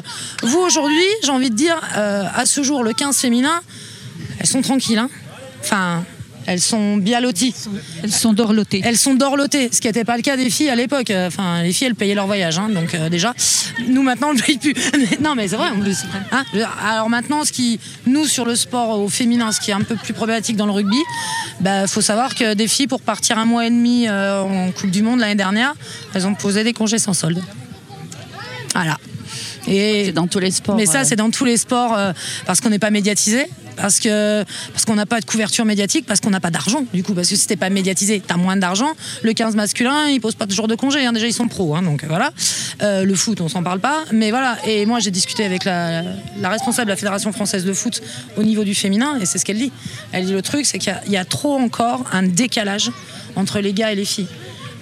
vous, 0.46 0.60
aujourd'hui, 0.60 1.06
j'ai 1.24 1.32
envie 1.32 1.50
de 1.50 1.56
dire, 1.56 1.80
euh, 1.96 2.24
à 2.34 2.46
ce 2.46 2.64
jour, 2.64 2.84
le 2.84 2.94
15 2.94 3.16
féminin, 3.18 3.62
elles 4.40 4.48
sont 4.48 4.62
tranquilles. 4.62 4.98
Hein. 4.98 5.10
Enfin, 5.62 6.04
elles 6.50 6.62
sont 6.62 6.98
bien 6.98 7.22
loties. 7.22 7.54
Elles 8.02 8.12
sont 8.12 8.34
dorlotées. 8.34 8.82
Elles 8.84 8.98
sont 8.98 9.14
dorlotées, 9.14 9.70
ce 9.72 9.80
qui 9.80 9.86
n'était 9.88 10.04
pas 10.04 10.18
le 10.18 10.24
cas 10.24 10.36
des 10.36 10.50
filles 10.50 10.70
à 10.70 10.76
l'époque. 10.76 11.12
Enfin, 11.16 11.62
les 11.62 11.72
filles, 11.72 11.88
elles 11.88 11.96
payaient 11.96 12.16
leur 12.16 12.26
voyage. 12.26 12.58
Hein, 12.58 12.70
donc 12.70 12.96
euh, 12.96 13.08
déjà, 13.08 13.36
nous 13.88 14.02
maintenant, 14.02 14.30
on 14.32 14.34
ne 14.34 14.42
paye 14.42 14.58
plus. 14.58 14.74
non, 15.22 15.36
mais 15.36 15.48
c'est 15.48 15.58
vrai 15.58 15.70
en 15.70 15.80
plus. 15.80 16.06
Hein 16.32 16.44
Alors 16.84 17.08
maintenant, 17.08 17.46
ce 17.46 17.52
qui, 17.52 17.80
nous, 18.08 18.26
sur 18.26 18.46
le 18.46 18.56
sport 18.56 19.00
au 19.00 19.10
féminin, 19.10 19.52
ce 19.52 19.60
qui 19.60 19.70
est 19.70 19.76
un 19.76 19.82
peu 19.82 19.96
plus 19.96 20.14
problématique 20.14 20.58
dans 20.58 20.66
le 20.66 20.72
rugby, 20.72 20.98
il 20.98 21.64
bah, 21.64 21.86
faut 21.86 22.02
savoir 22.02 22.34
que 22.34 22.56
des 22.56 22.68
filles, 22.68 22.88
pour 22.88 23.02
partir 23.02 23.38
un 23.38 23.46
mois 23.46 23.68
et 23.68 23.70
demi 23.70 24.08
euh, 24.08 24.42
en 24.42 24.72
Coupe 24.72 24.90
du 24.90 25.04
Monde 25.04 25.20
l'année 25.20 25.36
dernière, 25.36 25.76
elles 26.16 26.26
ont 26.26 26.34
posé 26.34 26.64
des 26.64 26.74
congés 26.74 26.98
sans 26.98 27.14
solde. 27.14 27.44
Voilà. 28.74 28.98
Et 29.68 30.06
c'est 30.06 30.12
dans 30.14 30.26
tous 30.26 30.40
les 30.40 30.50
sports. 30.50 30.76
Mais 30.76 30.88
ça, 30.88 31.04
c'est 31.04 31.16
dans 31.16 31.30
tous 31.30 31.46
les 31.46 31.58
sports 31.58 31.96
euh, 31.96 32.12
parce 32.48 32.60
qu'on 32.60 32.70
n'est 32.70 32.80
pas 32.80 32.90
médiatisé, 32.90 33.46
parce 33.80 34.86
qu'on 34.86 34.96
n'a 34.96 35.06
pas 35.06 35.20
de 35.20 35.26
couverture 35.26 35.66
médiatique, 35.66 36.06
parce 36.06 36.20
qu'on 36.20 36.30
n'a 36.30 36.40
pas 36.40 36.52
d'argent. 36.52 36.84
Du 36.94 37.04
coup, 37.04 37.14
parce 37.14 37.30
que 37.30 37.36
si 37.36 37.48
pas 37.56 37.70
médiatisé, 37.70 38.22
t'as 38.26 38.38
moins 38.38 38.58
d'argent. 38.58 38.92
Le 39.24 39.34
15 39.34 39.56
masculin, 39.56 40.08
il 40.08 40.22
pose 40.22 40.36
pas 40.36 40.46
de 40.46 40.52
jour 40.52 40.68
de 40.68 40.76
congé. 40.76 41.06
Hein. 41.06 41.14
Déjà, 41.14 41.28
ils 41.28 41.34
sont 41.34 41.48
pros, 41.48 41.76
hein, 41.76 41.82
donc 41.82 42.04
voilà. 42.06 42.32
Euh, 42.82 43.04
le 43.04 43.16
foot, 43.16 43.42
on 43.42 43.50
s'en 43.50 43.64
parle 43.64 43.80
pas. 43.80 44.04
Mais 44.12 44.30
voilà. 44.30 44.58
Et 44.66 44.86
moi, 44.86 45.00
j'ai 45.00 45.12
discuté 45.12 45.46
avec 45.46 45.66
la, 45.66 46.04
responsable 46.44 46.88
de 46.88 46.92
la 46.92 46.98
fédération 46.98 47.32
française 47.32 47.66
de 47.66 47.74
foot 47.74 48.02
au 48.38 48.44
niveau 48.44 48.64
du 48.64 48.76
féminin, 48.76 49.18
et 49.20 49.26
c'est 49.26 49.38
ce 49.38 49.46
qu'elle 49.46 49.58
dit. 49.58 49.72
Elle 50.12 50.26
dit 50.26 50.34
le 50.34 50.42
truc, 50.42 50.66
c'est 50.66 50.80
qu'il 50.80 50.94
y 51.08 51.18
a 51.18 51.26
trop 51.26 51.56
encore 51.56 52.06
un 52.12 52.24
décalage 52.24 52.92
entre 53.36 53.60
les 53.60 53.74
gars 53.74 53.92
et 53.92 53.96
les 53.96 54.06
filles. 54.06 54.28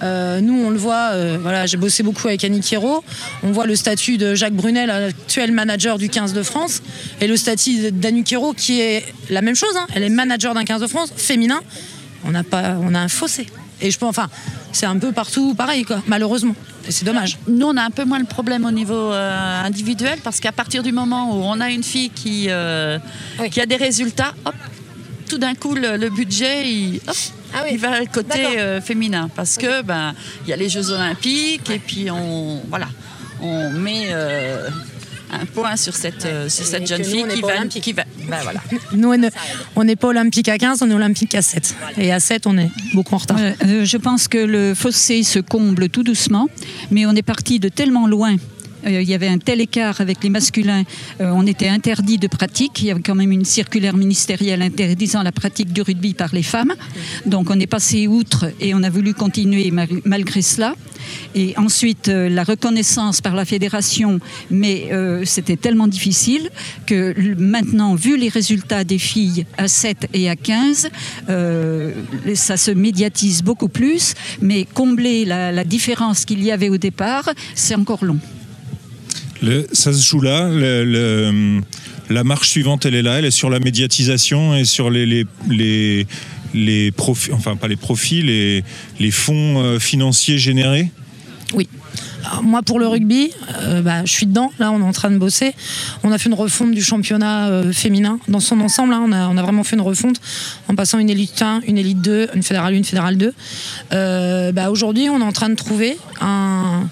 Euh, 0.02 0.40
nous, 0.40 0.54
on 0.54 0.70
le 0.70 0.76
voit, 0.76 1.10
euh, 1.12 1.38
voilà, 1.40 1.66
j'ai 1.66 1.76
bossé 1.76 2.02
beaucoup 2.02 2.28
avec 2.28 2.44
Annie 2.44 2.60
Quiro. 2.60 3.02
On 3.42 3.50
voit 3.50 3.66
le 3.66 3.76
statut 3.76 4.16
de 4.16 4.34
Jacques 4.34 4.54
Brunel, 4.54 4.90
actuel 4.90 5.52
manager 5.52 5.98
du 5.98 6.08
15 6.08 6.32
de 6.32 6.42
France, 6.42 6.82
et 7.20 7.26
le 7.26 7.36
statut 7.36 7.90
d'Annie 7.92 8.24
Quiro 8.24 8.52
qui 8.52 8.80
est 8.80 9.04
la 9.30 9.42
même 9.42 9.56
chose. 9.56 9.76
Hein. 9.76 9.86
Elle 9.94 10.04
est 10.04 10.08
manager 10.08 10.54
d'un 10.54 10.64
15 10.64 10.80
de 10.80 10.86
France 10.86 11.12
féminin. 11.16 11.60
On 12.24 12.34
a, 12.34 12.42
pas, 12.42 12.76
on 12.80 12.94
a 12.94 13.00
un 13.00 13.08
fossé. 13.08 13.46
Et 13.80 13.90
je 13.90 13.98
pense, 13.98 14.10
enfin, 14.10 14.28
c'est 14.72 14.86
un 14.86 14.98
peu 14.98 15.12
partout 15.12 15.54
pareil, 15.54 15.84
quoi, 15.84 16.02
malheureusement. 16.06 16.54
Et 16.88 16.90
c'est 16.90 17.04
dommage. 17.04 17.38
Nous, 17.46 17.66
on 17.66 17.76
a 17.76 17.82
un 17.82 17.90
peu 17.90 18.04
moins 18.04 18.18
le 18.18 18.24
problème 18.24 18.64
au 18.64 18.72
niveau 18.72 19.12
euh, 19.12 19.62
individuel 19.62 20.18
parce 20.24 20.40
qu'à 20.40 20.52
partir 20.52 20.82
du 20.82 20.90
moment 20.90 21.32
où 21.32 21.42
on 21.44 21.60
a 21.60 21.70
une 21.70 21.84
fille 21.84 22.10
qui, 22.10 22.48
oui. 23.40 23.50
qui 23.50 23.60
a 23.60 23.66
des 23.66 23.76
résultats, 23.76 24.34
hop, 24.44 24.54
tout 25.28 25.38
d'un 25.38 25.54
coup, 25.54 25.74
le, 25.74 25.96
le 25.96 26.10
budget, 26.10 26.68
il, 26.68 27.00
hop, 27.06 27.16
ah 27.54 27.62
oui. 27.64 27.70
il 27.72 27.78
va 27.78 28.04
côté 28.06 28.58
euh, 28.58 28.80
féminin 28.80 29.28
parce 29.34 29.56
que 29.56 29.82
ben 29.82 30.14
il 30.44 30.50
y 30.50 30.52
a 30.52 30.56
les 30.56 30.68
Jeux 30.68 30.90
Olympiques 30.90 31.68
ouais. 31.68 31.76
et 31.76 31.78
puis 31.78 32.10
on 32.10 32.60
voilà 32.68 32.88
on 33.40 33.70
met 33.70 34.08
euh, 34.10 34.68
un 35.30 35.44
point 35.46 35.76
sur 35.76 35.94
cette, 35.94 36.24
euh, 36.24 36.48
sur 36.48 36.64
cette 36.64 36.86
jeune 36.86 37.04
fille 37.04 37.24
qui 37.28 37.40
va, 37.40 37.66
qui 37.66 37.92
va, 37.92 38.04
ben 38.28 38.38
voilà. 38.42 38.60
Nous, 38.92 39.12
on 39.76 39.84
n'est 39.84 39.96
pas 39.96 40.08
olympique 40.08 40.48
à 40.48 40.58
15, 40.58 40.82
on 40.82 40.90
est 40.90 40.94
olympique 40.94 41.34
à 41.34 41.42
7. 41.42 41.74
Et 41.98 42.12
à 42.12 42.20
7, 42.20 42.46
on 42.46 42.56
est 42.58 42.70
beaucoup 42.94 43.14
en 43.14 43.18
retard. 43.18 43.38
Euh, 43.38 43.84
je 43.84 43.96
pense 43.96 44.28
que 44.28 44.38
le 44.38 44.74
fossé 44.74 45.22
se 45.22 45.38
comble 45.38 45.88
tout 45.88 46.02
doucement, 46.02 46.48
mais 46.90 47.06
on 47.06 47.12
est 47.12 47.22
parti 47.22 47.60
de 47.60 47.68
tellement 47.68 48.06
loin 48.06 48.36
euh, 48.86 49.02
il 49.02 49.08
y 49.08 49.14
avait 49.14 49.28
un 49.28 49.38
tel 49.38 49.60
écart 49.60 50.00
avec 50.00 50.22
les 50.22 50.30
masculins, 50.30 50.84
euh, 51.20 51.30
on 51.34 51.46
était 51.46 51.68
interdit 51.68 52.18
de 52.18 52.26
pratique. 52.26 52.80
Il 52.82 52.86
y 52.86 52.90
avait 52.90 53.02
quand 53.02 53.14
même 53.14 53.32
une 53.32 53.44
circulaire 53.44 53.96
ministérielle 53.96 54.62
interdisant 54.62 55.22
la 55.22 55.32
pratique 55.32 55.72
du 55.72 55.82
rugby 55.82 56.14
par 56.14 56.34
les 56.34 56.42
femmes. 56.42 56.74
Donc 57.26 57.50
on 57.50 57.58
est 57.58 57.66
passé 57.66 58.06
outre 58.06 58.50
et 58.60 58.74
on 58.74 58.82
a 58.82 58.90
voulu 58.90 59.14
continuer 59.14 59.72
malgré 60.04 60.42
cela. 60.42 60.74
Et 61.34 61.54
ensuite, 61.56 62.08
euh, 62.08 62.28
la 62.28 62.44
reconnaissance 62.44 63.20
par 63.20 63.34
la 63.34 63.44
fédération, 63.44 64.20
mais 64.50 64.90
c'était 65.24 65.56
tellement 65.56 65.88
difficile 65.88 66.50
que 66.86 67.14
maintenant, 67.38 67.94
vu 67.94 68.16
les 68.16 68.28
résultats 68.28 68.84
des 68.84 68.98
filles 68.98 69.46
à 69.56 69.68
7 69.68 70.08
et 70.12 70.28
à 70.28 70.36
15, 70.36 70.90
euh, 71.28 71.92
ça 72.34 72.56
se 72.56 72.70
médiatise 72.70 73.42
beaucoup 73.42 73.68
plus, 73.68 74.14
mais 74.40 74.64
combler 74.64 75.24
la 75.24 75.64
différence 75.64 76.24
qu'il 76.24 76.42
y 76.42 76.50
avait 76.50 76.68
au 76.68 76.78
départ, 76.78 77.30
c'est 77.54 77.74
encore 77.74 78.04
long. 78.04 78.18
Ça 79.72 79.92
se 79.92 80.04
joue 80.04 80.20
là. 80.20 80.48
Le, 80.50 81.60
la 82.10 82.24
marche 82.24 82.48
suivante, 82.48 82.86
elle 82.86 82.94
est 82.94 83.02
là. 83.02 83.18
Elle 83.18 83.24
est 83.24 83.30
sur 83.30 83.50
la 83.50 83.60
médiatisation 83.60 84.54
et 84.54 84.64
sur 84.64 84.90
les, 84.90 85.26
les, 86.54 86.92
profits, 86.92 87.32
enfin 87.32 87.56
pas 87.56 87.68
les 87.68 87.76
profits, 87.76 88.22
les, 88.22 89.10
fonds 89.10 89.62
euh, 89.62 89.78
financiers 89.78 90.38
générés? 90.38 90.90
Oui. 91.54 91.68
Moi, 92.42 92.62
pour 92.62 92.78
le 92.78 92.86
rugby, 92.86 93.30
euh, 93.62 93.80
bah, 93.80 94.04
je 94.04 94.12
suis 94.12 94.26
dedans. 94.26 94.50
Là, 94.58 94.70
on 94.70 94.80
est 94.80 94.84
en 94.84 94.92
train 94.92 95.10
de 95.10 95.18
bosser. 95.18 95.54
On 96.02 96.12
a 96.12 96.18
fait 96.18 96.28
une 96.28 96.34
refonte 96.34 96.72
du 96.72 96.82
championnat 96.82 97.48
euh, 97.48 97.72
féminin 97.72 98.18
dans 98.28 98.40
son 98.40 98.60
ensemble. 98.60 98.92
Hein. 98.92 99.04
On, 99.06 99.36
a, 99.36 99.42
vraiment 99.42 99.64
fait 99.64 99.76
une 99.76 99.82
refonte 99.82 100.20
en 100.68 100.74
passant 100.74 100.98
une 100.98 101.10
élite 101.10 101.40
1, 101.40 101.62
une 101.66 101.78
élite 101.78 102.00
2, 102.00 102.30
une 102.34 102.42
fédérale 102.42 102.74
1, 102.74 102.76
une 102.78 102.84
fédérale 102.84 103.16
2. 103.16 103.34
Euh, 103.92 104.52
bah, 104.52 104.70
Aujourd'hui, 104.70 105.08
on 105.08 105.20
est 105.20 105.24
en 105.24 105.32
train 105.32 105.48
de 105.48 105.54
trouver 105.54 105.96
un 106.20 106.88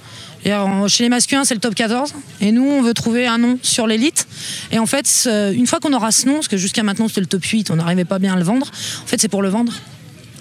chez 0.89 1.03
les 1.03 1.09
masculins, 1.09 1.45
c'est 1.45 1.55
le 1.55 1.61
top 1.61 1.75
14. 1.75 2.15
Et 2.41 2.53
nous, 2.53 2.65
on 2.65 2.83
veut 2.83 2.95
trouver 2.95 3.27
un 3.27 3.39
nom 3.39 3.59
sur 3.63 3.87
l'élite. 3.87 4.27
Et 4.73 4.79
en 4.79 4.87
fait, 4.87 5.29
une 5.55 5.67
fois 5.67 5.81
qu'on 5.81 5.93
aura 5.93 6.13
ce 6.13 6.27
nom, 6.27 6.35
parce 6.35 6.49
que 6.49 6.57
jusqu'à 6.57 6.83
maintenant, 6.83 7.09
c'était 7.09 7.21
le 7.21 7.27
top 7.27 7.45
8, 7.45 7.71
on 7.71 7.77
n'arrivait 7.77 8.05
pas 8.05 8.19
bien 8.19 8.35
à 8.35 8.37
le 8.37 8.45
vendre, 8.45 8.67
en 8.67 9.07
fait, 9.07 9.21
c'est 9.21 9.29
pour 9.29 9.43
le 9.43 9.49
vendre. 9.49 9.73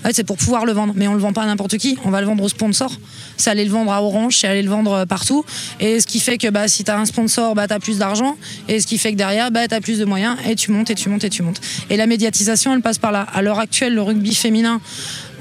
En 0.03 0.09
fait, 0.09 0.17
c'est 0.17 0.23
pour 0.23 0.37
pouvoir 0.37 0.65
le 0.65 0.71
vendre, 0.71 0.93
mais 0.95 1.07
on 1.07 1.15
le 1.15 1.19
vend 1.19 1.33
pas 1.33 1.41
à 1.41 1.47
n'importe 1.47 1.79
qui. 1.79 1.97
On 2.05 2.11
va 2.11 2.21
le 2.21 2.27
vendre 2.27 2.43
aux 2.43 2.49
sponsors. 2.49 2.91
C'est 3.37 3.49
aller 3.49 3.65
le 3.65 3.71
vendre 3.71 3.91
à 3.91 4.03
Orange, 4.03 4.37
c'est 4.37 4.45
aller 4.45 4.61
le 4.61 4.69
vendre 4.69 5.05
partout. 5.05 5.43
Et 5.79 5.99
ce 5.99 6.05
qui 6.05 6.19
fait 6.19 6.37
que 6.37 6.47
bah, 6.47 6.67
si 6.67 6.83
tu 6.83 6.91
as 6.91 6.99
un 6.99 7.05
sponsor, 7.05 7.55
bah, 7.55 7.67
tu 7.67 7.73
as 7.73 7.79
plus 7.79 7.97
d'argent. 7.97 8.37
Et 8.67 8.79
ce 8.79 8.85
qui 8.85 8.99
fait 8.99 9.13
que 9.13 9.17
derrière, 9.17 9.49
bah, 9.49 9.67
tu 9.67 9.73
as 9.73 9.81
plus 9.81 9.97
de 9.97 10.05
moyens. 10.05 10.37
Et 10.47 10.53
tu 10.55 10.69
montes, 10.69 10.91
et 10.91 10.95
tu 10.95 11.09
montes, 11.09 11.23
et 11.23 11.31
tu 11.31 11.41
montes. 11.41 11.59
Et 11.89 11.97
la 11.97 12.05
médiatisation, 12.05 12.71
elle 12.75 12.81
passe 12.81 12.99
par 12.99 13.11
là. 13.11 13.25
À 13.33 13.41
l'heure 13.41 13.57
actuelle, 13.57 13.95
le 13.95 14.03
rugby 14.03 14.35
féminin, 14.35 14.79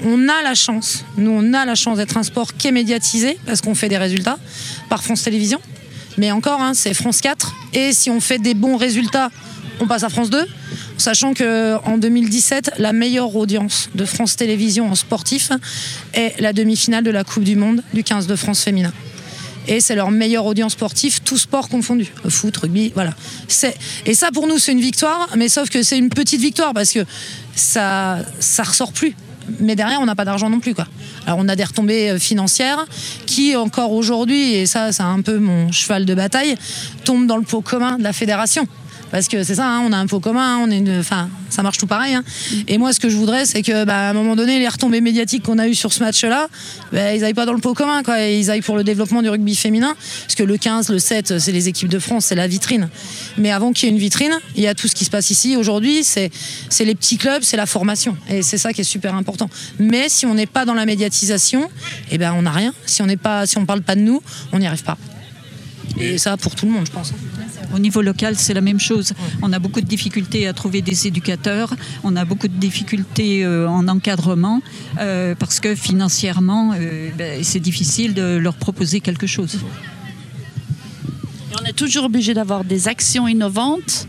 on 0.03 0.27
a 0.27 0.41
la 0.43 0.55
chance, 0.55 1.05
nous 1.17 1.31
on 1.31 1.53
a 1.53 1.65
la 1.65 1.75
chance 1.75 1.97
d'être 1.97 2.17
un 2.17 2.23
sport 2.23 2.53
qui 2.55 2.67
est 2.67 2.71
médiatisé 2.71 3.37
parce 3.45 3.61
qu'on 3.61 3.75
fait 3.75 3.89
des 3.89 3.97
résultats 3.97 4.37
par 4.89 5.03
France 5.03 5.23
Télévisions. 5.23 5.61
Mais 6.17 6.31
encore, 6.31 6.61
hein, 6.61 6.73
c'est 6.73 6.93
France 6.93 7.21
4. 7.21 7.53
Et 7.73 7.93
si 7.93 8.09
on 8.09 8.21
fait 8.21 8.39
des 8.39 8.53
bons 8.53 8.77
résultats, 8.77 9.29
on 9.79 9.87
passe 9.87 10.03
à 10.03 10.09
France 10.09 10.29
2. 10.29 10.47
Sachant 10.97 11.33
qu'en 11.33 11.97
2017, 11.97 12.73
la 12.77 12.93
meilleure 12.93 13.35
audience 13.35 13.89
de 13.95 14.05
France 14.05 14.37
Télévisions 14.37 14.89
en 14.89 14.95
sportif 14.95 15.51
est 16.13 16.39
la 16.39 16.53
demi-finale 16.53 17.03
de 17.03 17.11
la 17.11 17.23
Coupe 17.23 17.43
du 17.43 17.55
Monde 17.55 17.83
du 17.93 18.03
15 18.03 18.27
de 18.27 18.35
France 18.35 18.61
féminin. 18.61 18.93
Et 19.67 19.81
c'est 19.81 19.95
leur 19.95 20.11
meilleure 20.11 20.45
audience 20.45 20.73
sportive, 20.73 21.21
tout 21.21 21.37
sport 21.37 21.69
confondu. 21.69 22.13
Foot, 22.29 22.55
rugby, 22.55 22.91
voilà. 22.93 23.13
Et 24.05 24.13
ça, 24.13 24.31
pour 24.31 24.47
nous, 24.47 24.59
c'est 24.59 24.71
une 24.71 24.79
victoire, 24.79 25.29
mais 25.35 25.49
sauf 25.49 25.69
que 25.69 25.81
c'est 25.83 25.97
une 25.97 26.09
petite 26.09 26.39
victoire 26.39 26.73
parce 26.73 26.91
que 26.91 27.03
ça 27.55 28.19
ça 28.39 28.63
ressort 28.63 28.93
plus 28.93 29.15
mais 29.59 29.75
derrière 29.75 29.99
on 30.01 30.05
n'a 30.05 30.15
pas 30.15 30.25
d'argent 30.25 30.49
non 30.49 30.59
plus 30.59 30.73
quoi. 30.73 30.87
Alors 31.25 31.39
on 31.41 31.47
a 31.47 31.55
des 31.55 31.63
retombées 31.63 32.17
financières 32.19 32.85
qui 33.25 33.55
encore 33.55 33.91
aujourd'hui 33.91 34.55
et 34.55 34.65
ça 34.65 34.91
c'est 34.91 35.03
un 35.03 35.21
peu 35.21 35.37
mon 35.37 35.71
cheval 35.71 36.05
de 36.05 36.13
bataille 36.15 36.55
tombent 37.03 37.27
dans 37.27 37.37
le 37.37 37.43
pot 37.43 37.61
commun 37.61 37.97
de 37.97 38.03
la 38.03 38.13
fédération 38.13 38.67
parce 39.15 39.29
que 39.29 39.45
c'est 39.45 39.55
ça, 39.55 39.65
hein, 39.69 39.81
on 39.87 39.93
a 39.93 39.97
un 39.97 40.07
pot 40.07 40.19
commun, 40.19 40.57
on 40.57 40.69
est 40.69 40.77
une, 40.77 40.99
enfin, 40.99 41.29
ça 41.49 41.63
marche 41.63 41.77
tout 41.77 41.87
pareil. 41.87 42.15
Hein. 42.15 42.23
Et 42.67 42.77
moi, 42.77 42.91
ce 42.91 42.99
que 42.99 43.07
je 43.07 43.15
voudrais, 43.15 43.45
c'est 43.45 43.61
que, 43.61 43.85
bah, 43.85 44.07
à 44.07 44.09
un 44.09 44.13
moment 44.13 44.35
donné, 44.35 44.59
les 44.59 44.67
retombées 44.67 44.99
médiatiques 44.99 45.43
qu'on 45.43 45.57
a 45.57 45.69
eues 45.69 45.73
sur 45.73 45.93
ce 45.93 46.03
match-là, 46.03 46.49
bah, 46.91 47.15
ils 47.15 47.23
aillent 47.23 47.33
pas 47.33 47.45
dans 47.45 47.53
le 47.53 47.61
pot 47.61 47.73
commun, 47.73 48.03
quoi. 48.03 48.21
Et 48.21 48.37
ils 48.37 48.51
aillent 48.51 48.59
pour 48.59 48.75
le 48.75 48.83
développement 48.83 49.21
du 49.21 49.29
rugby 49.29 49.55
féminin, 49.55 49.95
parce 50.23 50.35
que 50.35 50.43
le 50.43 50.57
15, 50.57 50.89
le 50.89 50.99
7, 50.99 51.39
c'est 51.39 51.53
les 51.53 51.69
équipes 51.69 51.87
de 51.87 51.99
France, 51.99 52.25
c'est 52.25 52.35
la 52.35 52.45
vitrine. 52.45 52.89
Mais 53.37 53.53
avant 53.53 53.71
qu'il 53.71 53.87
y 53.87 53.89
ait 53.89 53.95
une 53.95 54.01
vitrine, 54.01 54.37
il 54.57 54.63
y 54.63 54.67
a 54.67 54.75
tout 54.75 54.89
ce 54.89 54.95
qui 54.95 55.05
se 55.05 55.09
passe 55.09 55.29
ici 55.29 55.55
aujourd'hui, 55.55 56.03
c'est, 56.03 56.29
c'est 56.67 56.83
les 56.83 56.95
petits 56.95 57.17
clubs, 57.17 57.41
c'est 57.41 57.55
la 57.55 57.67
formation, 57.67 58.17
et 58.29 58.41
c'est 58.41 58.57
ça 58.57 58.73
qui 58.73 58.81
est 58.81 58.83
super 58.83 59.15
important. 59.15 59.49
Mais 59.79 60.09
si 60.09 60.25
on 60.25 60.33
n'est 60.33 60.45
pas 60.45 60.65
dans 60.65 60.73
la 60.73 60.85
médiatisation, 60.85 61.69
eh 62.11 62.17
ben, 62.17 62.33
on 62.33 62.41
n'a 62.41 62.51
rien. 62.51 62.73
Si 62.85 63.01
on 63.01 63.05
n'est 63.05 63.15
pas, 63.15 63.45
si 63.45 63.57
on 63.57 63.65
parle 63.65 63.81
pas 63.81 63.95
de 63.95 64.01
nous, 64.01 64.21
on 64.51 64.59
n'y 64.59 64.67
arrive 64.67 64.83
pas. 64.83 64.97
Et 66.01 66.17
ça 66.17 66.35
pour 66.35 66.53
tout 66.53 66.65
le 66.65 66.73
monde, 66.73 66.85
je 66.85 66.91
pense. 66.91 67.13
Au 67.73 67.79
niveau 67.79 68.01
local, 68.01 68.35
c'est 68.35 68.53
la 68.53 68.61
même 68.61 68.79
chose. 68.79 69.13
On 69.41 69.51
a 69.53 69.59
beaucoup 69.59 69.81
de 69.81 69.85
difficultés 69.85 70.47
à 70.47 70.53
trouver 70.53 70.81
des 70.81 71.07
éducateurs, 71.07 71.73
on 72.03 72.15
a 72.15 72.25
beaucoup 72.25 72.47
de 72.47 72.57
difficultés 72.57 73.45
euh, 73.45 73.67
en 73.67 73.87
encadrement, 73.87 74.61
euh, 74.99 75.35
parce 75.37 75.59
que 75.59 75.75
financièrement, 75.75 76.73
euh, 76.73 77.09
ben, 77.17 77.43
c'est 77.43 77.59
difficile 77.59 78.13
de 78.13 78.37
leur 78.37 78.55
proposer 78.55 78.99
quelque 78.99 79.27
chose. 79.27 79.59
On 81.59 81.65
est 81.65 81.73
toujours 81.73 82.05
obligé 82.05 82.33
d'avoir 82.33 82.63
des 82.63 82.87
actions 82.87 83.27
innovantes 83.27 84.07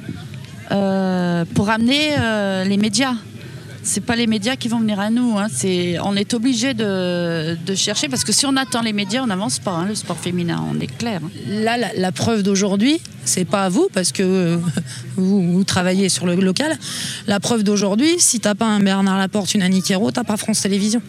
pour 1.54 1.70
amener 1.70 2.16
les 2.66 2.76
médias. 2.76 3.14
C'est 3.88 4.00
pas 4.05 4.16
les 4.16 4.26
médias 4.26 4.57
qui 4.57 4.66
vont 4.66 4.81
venir 4.81 4.99
à 4.99 5.11
nous. 5.11 5.38
hein. 5.38 5.47
C'est, 5.49 5.97
on 6.00 6.16
est 6.16 6.35
obligé 6.35 6.75
de, 6.75 7.57
chercher 7.76 8.09
parce 8.09 8.25
que 8.25 8.33
si 8.33 8.45
on 8.45 8.57
attend 8.57 8.83
les 8.83 8.93
médias, 8.93 9.23
on 9.23 9.28
n'avance 9.28 9.61
pas. 9.61 9.71
hein, 9.71 9.87
le 9.87 9.95
sport 9.95 10.19
féminin, 10.19 10.62
on 10.69 10.81
est 10.81 10.88
clair. 10.88 11.21
hein. 11.25 11.31
Là, 11.49 11.76
la, 11.97 12.11
preuve 12.12 12.43
d'aujourd'hui, 12.43 13.00
c'est 13.25 13.45
pas 13.45 13.62
à 13.62 13.69
vous, 13.69 13.88
parce 13.95 14.11
que 14.11 14.25
euh, 14.25 14.59
vous, 15.16 15.62
travaillez 15.62 16.09
sur 16.09 16.26
le 16.26 16.35
local. 16.35 16.76
La 17.28 17.38
preuve 17.38 17.62
d'aujourd'hui, 17.62 18.16
si 18.19 18.40
t'as 18.40 18.57
pas 18.57 18.66
un 18.66 18.81
Bernard 18.81 19.19
Laporte, 19.19 19.55
une 19.55 19.62
Annie 19.62 19.83
Quérault, 19.83 20.11
t'as 20.11 20.25
pas 20.25 20.37
France 20.37 20.62
Télévisions. 20.62 21.02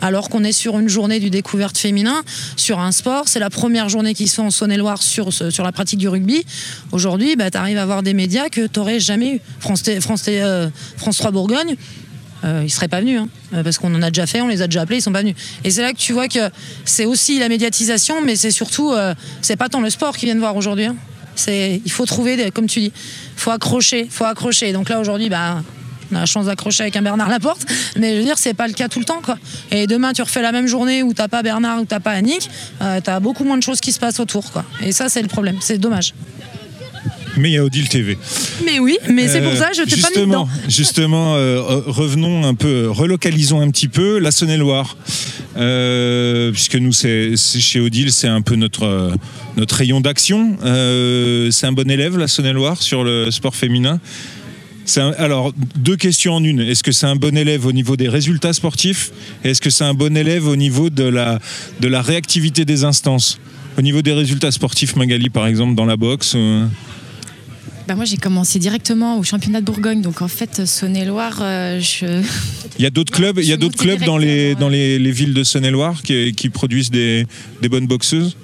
Alors 0.00 0.28
qu'on 0.30 0.44
est 0.44 0.52
sur 0.52 0.78
une 0.78 0.88
journée 0.88 1.18
du 1.18 1.30
découverte 1.30 1.76
féminin, 1.76 2.22
sur 2.56 2.78
un 2.78 2.92
sport, 2.92 3.24
c'est 3.26 3.40
la 3.40 3.50
première 3.50 3.88
journée 3.88 4.14
qui 4.14 4.28
se 4.28 4.36
fait 4.36 4.42
en 4.42 4.50
Saône-et-Loire 4.50 5.02
sur, 5.02 5.30
la 5.62 5.72
pratique 5.72 5.98
du 5.98 6.08
rugby. 6.08 6.44
Aujourd'hui, 6.92 7.34
bah, 7.34 7.50
tu 7.50 7.58
arrives 7.58 7.76
à 7.76 7.82
avoir 7.82 8.04
des 8.04 8.14
médias 8.14 8.48
que 8.48 8.66
tu 8.68 8.78
n'aurais 8.78 9.00
jamais 9.00 9.34
eu. 9.34 9.40
France, 9.58 9.82
Té- 9.82 10.00
France, 10.00 10.22
Té- 10.22 10.40
euh, 10.42 10.68
France 10.96 11.18
3 11.18 11.32
Bourgogne, 11.32 11.74
euh, 12.44 12.62
ils 12.64 12.70
seraient 12.70 12.88
pas 12.88 13.00
venus, 13.00 13.20
hein, 13.20 13.28
euh, 13.54 13.62
parce 13.62 13.78
qu'on 13.78 13.94
en 13.94 14.02
a 14.02 14.10
déjà 14.10 14.26
fait, 14.26 14.40
on 14.40 14.48
les 14.48 14.62
a 14.62 14.66
déjà 14.66 14.82
appelés, 14.82 14.98
ils 14.98 15.02
sont 15.02 15.12
pas 15.12 15.20
venus. 15.20 15.34
Et 15.64 15.70
c'est 15.70 15.82
là 15.82 15.92
que 15.92 15.98
tu 15.98 16.12
vois 16.12 16.28
que 16.28 16.50
c'est 16.84 17.04
aussi 17.04 17.38
la 17.38 17.48
médiatisation, 17.48 18.22
mais 18.22 18.36
c'est 18.36 18.50
surtout, 18.50 18.92
euh, 18.92 19.14
c'est 19.42 19.56
pas 19.56 19.68
tant 19.68 19.80
le 19.80 19.90
sport 19.90 20.16
qu'ils 20.16 20.26
viennent 20.26 20.38
voir 20.38 20.56
aujourd'hui. 20.56 20.86
hein. 20.86 20.96
C'est, 21.36 21.80
il 21.84 21.92
faut 21.92 22.06
trouver, 22.06 22.36
des, 22.36 22.50
comme 22.50 22.66
tu 22.66 22.80
dis, 22.80 22.92
faut 23.36 23.50
accrocher, 23.50 24.06
faut 24.10 24.24
accrocher. 24.24 24.72
Donc 24.72 24.88
là 24.88 25.00
aujourd'hui, 25.00 25.28
bah, 25.28 25.62
on 26.12 26.16
a 26.16 26.20
la 26.20 26.26
chance 26.26 26.46
d'accrocher 26.46 26.82
avec 26.82 26.96
un 26.96 27.02
Bernard 27.02 27.28
Laporte, 27.28 27.64
mais 27.96 28.14
je 28.14 28.18
veux 28.18 28.24
dire, 28.24 28.36
c'est 28.36 28.54
pas 28.54 28.66
le 28.66 28.74
cas 28.74 28.88
tout 28.88 28.98
le 28.98 29.04
temps. 29.04 29.22
Et 29.70 29.86
demain, 29.86 30.12
tu 30.12 30.22
refais 30.22 30.42
la 30.42 30.52
même 30.52 30.66
journée 30.66 31.02
où 31.02 31.14
t'as 31.14 31.28
pas 31.28 31.42
Bernard 31.42 31.80
ou 31.80 31.84
t'as 31.84 32.00
pas 32.00 32.10
Annick, 32.12 32.50
euh, 32.82 33.00
t'as 33.02 33.20
beaucoup 33.20 33.44
moins 33.44 33.56
de 33.56 33.62
choses 33.62 33.80
qui 33.80 33.92
se 33.92 34.00
passent 34.00 34.20
autour. 34.20 34.44
Et 34.82 34.92
ça, 34.92 35.08
c'est 35.08 35.22
le 35.22 35.28
problème, 35.28 35.58
c'est 35.60 35.78
dommage. 35.78 36.14
Mais 37.36 37.50
il 37.50 37.54
y 37.54 37.58
a 37.58 37.64
Odile 37.64 37.88
TV. 37.88 38.18
Mais 38.64 38.78
oui, 38.80 38.98
mais 39.10 39.28
c'est 39.28 39.40
pour 39.40 39.52
Euh, 39.52 39.56
ça 39.56 39.70
que 39.70 39.76
je 39.76 39.82
t'ai 39.82 39.90
pas 40.00 40.08
mis 40.08 40.14
justement, 40.14 40.26
dedans. 40.44 40.48
Justement, 40.68 41.34
euh, 41.36 41.38
euh, 41.58 41.82
revenons 41.86 42.44
un 42.44 42.54
peu, 42.54 42.88
relocalisons 42.90 43.60
un 43.60 43.70
petit 43.70 43.88
peu 43.88 44.18
la 44.18 44.30
Saône-et-Loire. 44.30 44.96
Euh, 45.56 46.52
puisque 46.52 46.76
nous, 46.76 46.92
c'est 46.92 47.34
chez 47.36 47.80
Odile, 47.80 48.12
c'est 48.12 48.28
un 48.28 48.40
peu 48.42 48.54
notre, 48.56 49.12
notre 49.56 49.74
rayon 49.76 50.00
d'action. 50.00 50.56
Euh, 50.64 51.50
c'est 51.50 51.66
un 51.66 51.72
bon 51.72 51.90
élève, 51.90 52.16
la 52.18 52.28
Saône-et-Loire, 52.28 52.82
sur 52.82 53.04
le 53.04 53.30
sport 53.30 53.54
féminin. 53.56 54.00
Un- 54.96 55.12
alors, 55.18 55.52
deux 55.76 55.96
questions 55.96 56.34
en 56.34 56.42
une. 56.42 56.60
Est-ce 56.60 56.82
que 56.82 56.90
c'est 56.92 57.06
un 57.06 57.14
bon 57.16 57.36
élève 57.36 57.64
au 57.66 57.72
niveau 57.72 57.96
des 57.96 58.08
résultats 58.08 58.52
sportifs? 58.52 59.12
Est-ce 59.44 59.60
que 59.60 59.70
c'est 59.70 59.84
un 59.84 59.94
bon 59.94 60.16
élève 60.16 60.46
au 60.48 60.56
niveau 60.56 60.90
de 60.90 61.04
la, 61.04 61.38
de 61.80 61.86
la 61.88 62.02
réactivité 62.02 62.64
des 62.64 62.82
instances? 62.84 63.38
Au 63.78 63.82
niveau 63.82 64.02
des 64.02 64.12
résultats 64.12 64.50
sportifs, 64.50 64.96
Magali, 64.96 65.30
par 65.30 65.46
exemple, 65.46 65.74
dans 65.76 65.84
la 65.84 65.96
boxe 65.96 66.32
euh, 66.34 66.66
Bah, 67.90 67.96
moi, 67.96 68.04
j'ai 68.04 68.18
commencé 68.18 68.60
directement 68.60 69.18
au 69.18 69.24
championnat 69.24 69.60
de 69.60 69.66
Bourgogne. 69.66 70.00
Donc, 70.00 70.22
en 70.22 70.28
fait, 70.28 70.64
Saône-et-Loire, 70.64 71.40
euh, 71.42 71.80
je. 71.80 72.22
Il 72.78 72.82
y 72.84 72.86
a 72.86 72.90
d'autres 72.90 73.12
clubs, 73.12 73.40
il 73.40 73.48
y 73.48 73.52
a 73.52 73.56
d'autres 73.56 73.76
clubs 73.76 74.04
dans 74.04 74.16
les, 74.16 74.54
dans 74.54 74.68
les, 74.68 74.96
les 75.00 75.10
villes 75.10 75.34
de 75.34 75.42
Saône-et-Loire 75.42 76.00
qui, 76.02 76.32
qui 76.32 76.50
produisent 76.50 76.92
des, 76.92 77.26
des 77.60 77.68
bonnes 77.68 77.88
boxeuses? 77.88 78.36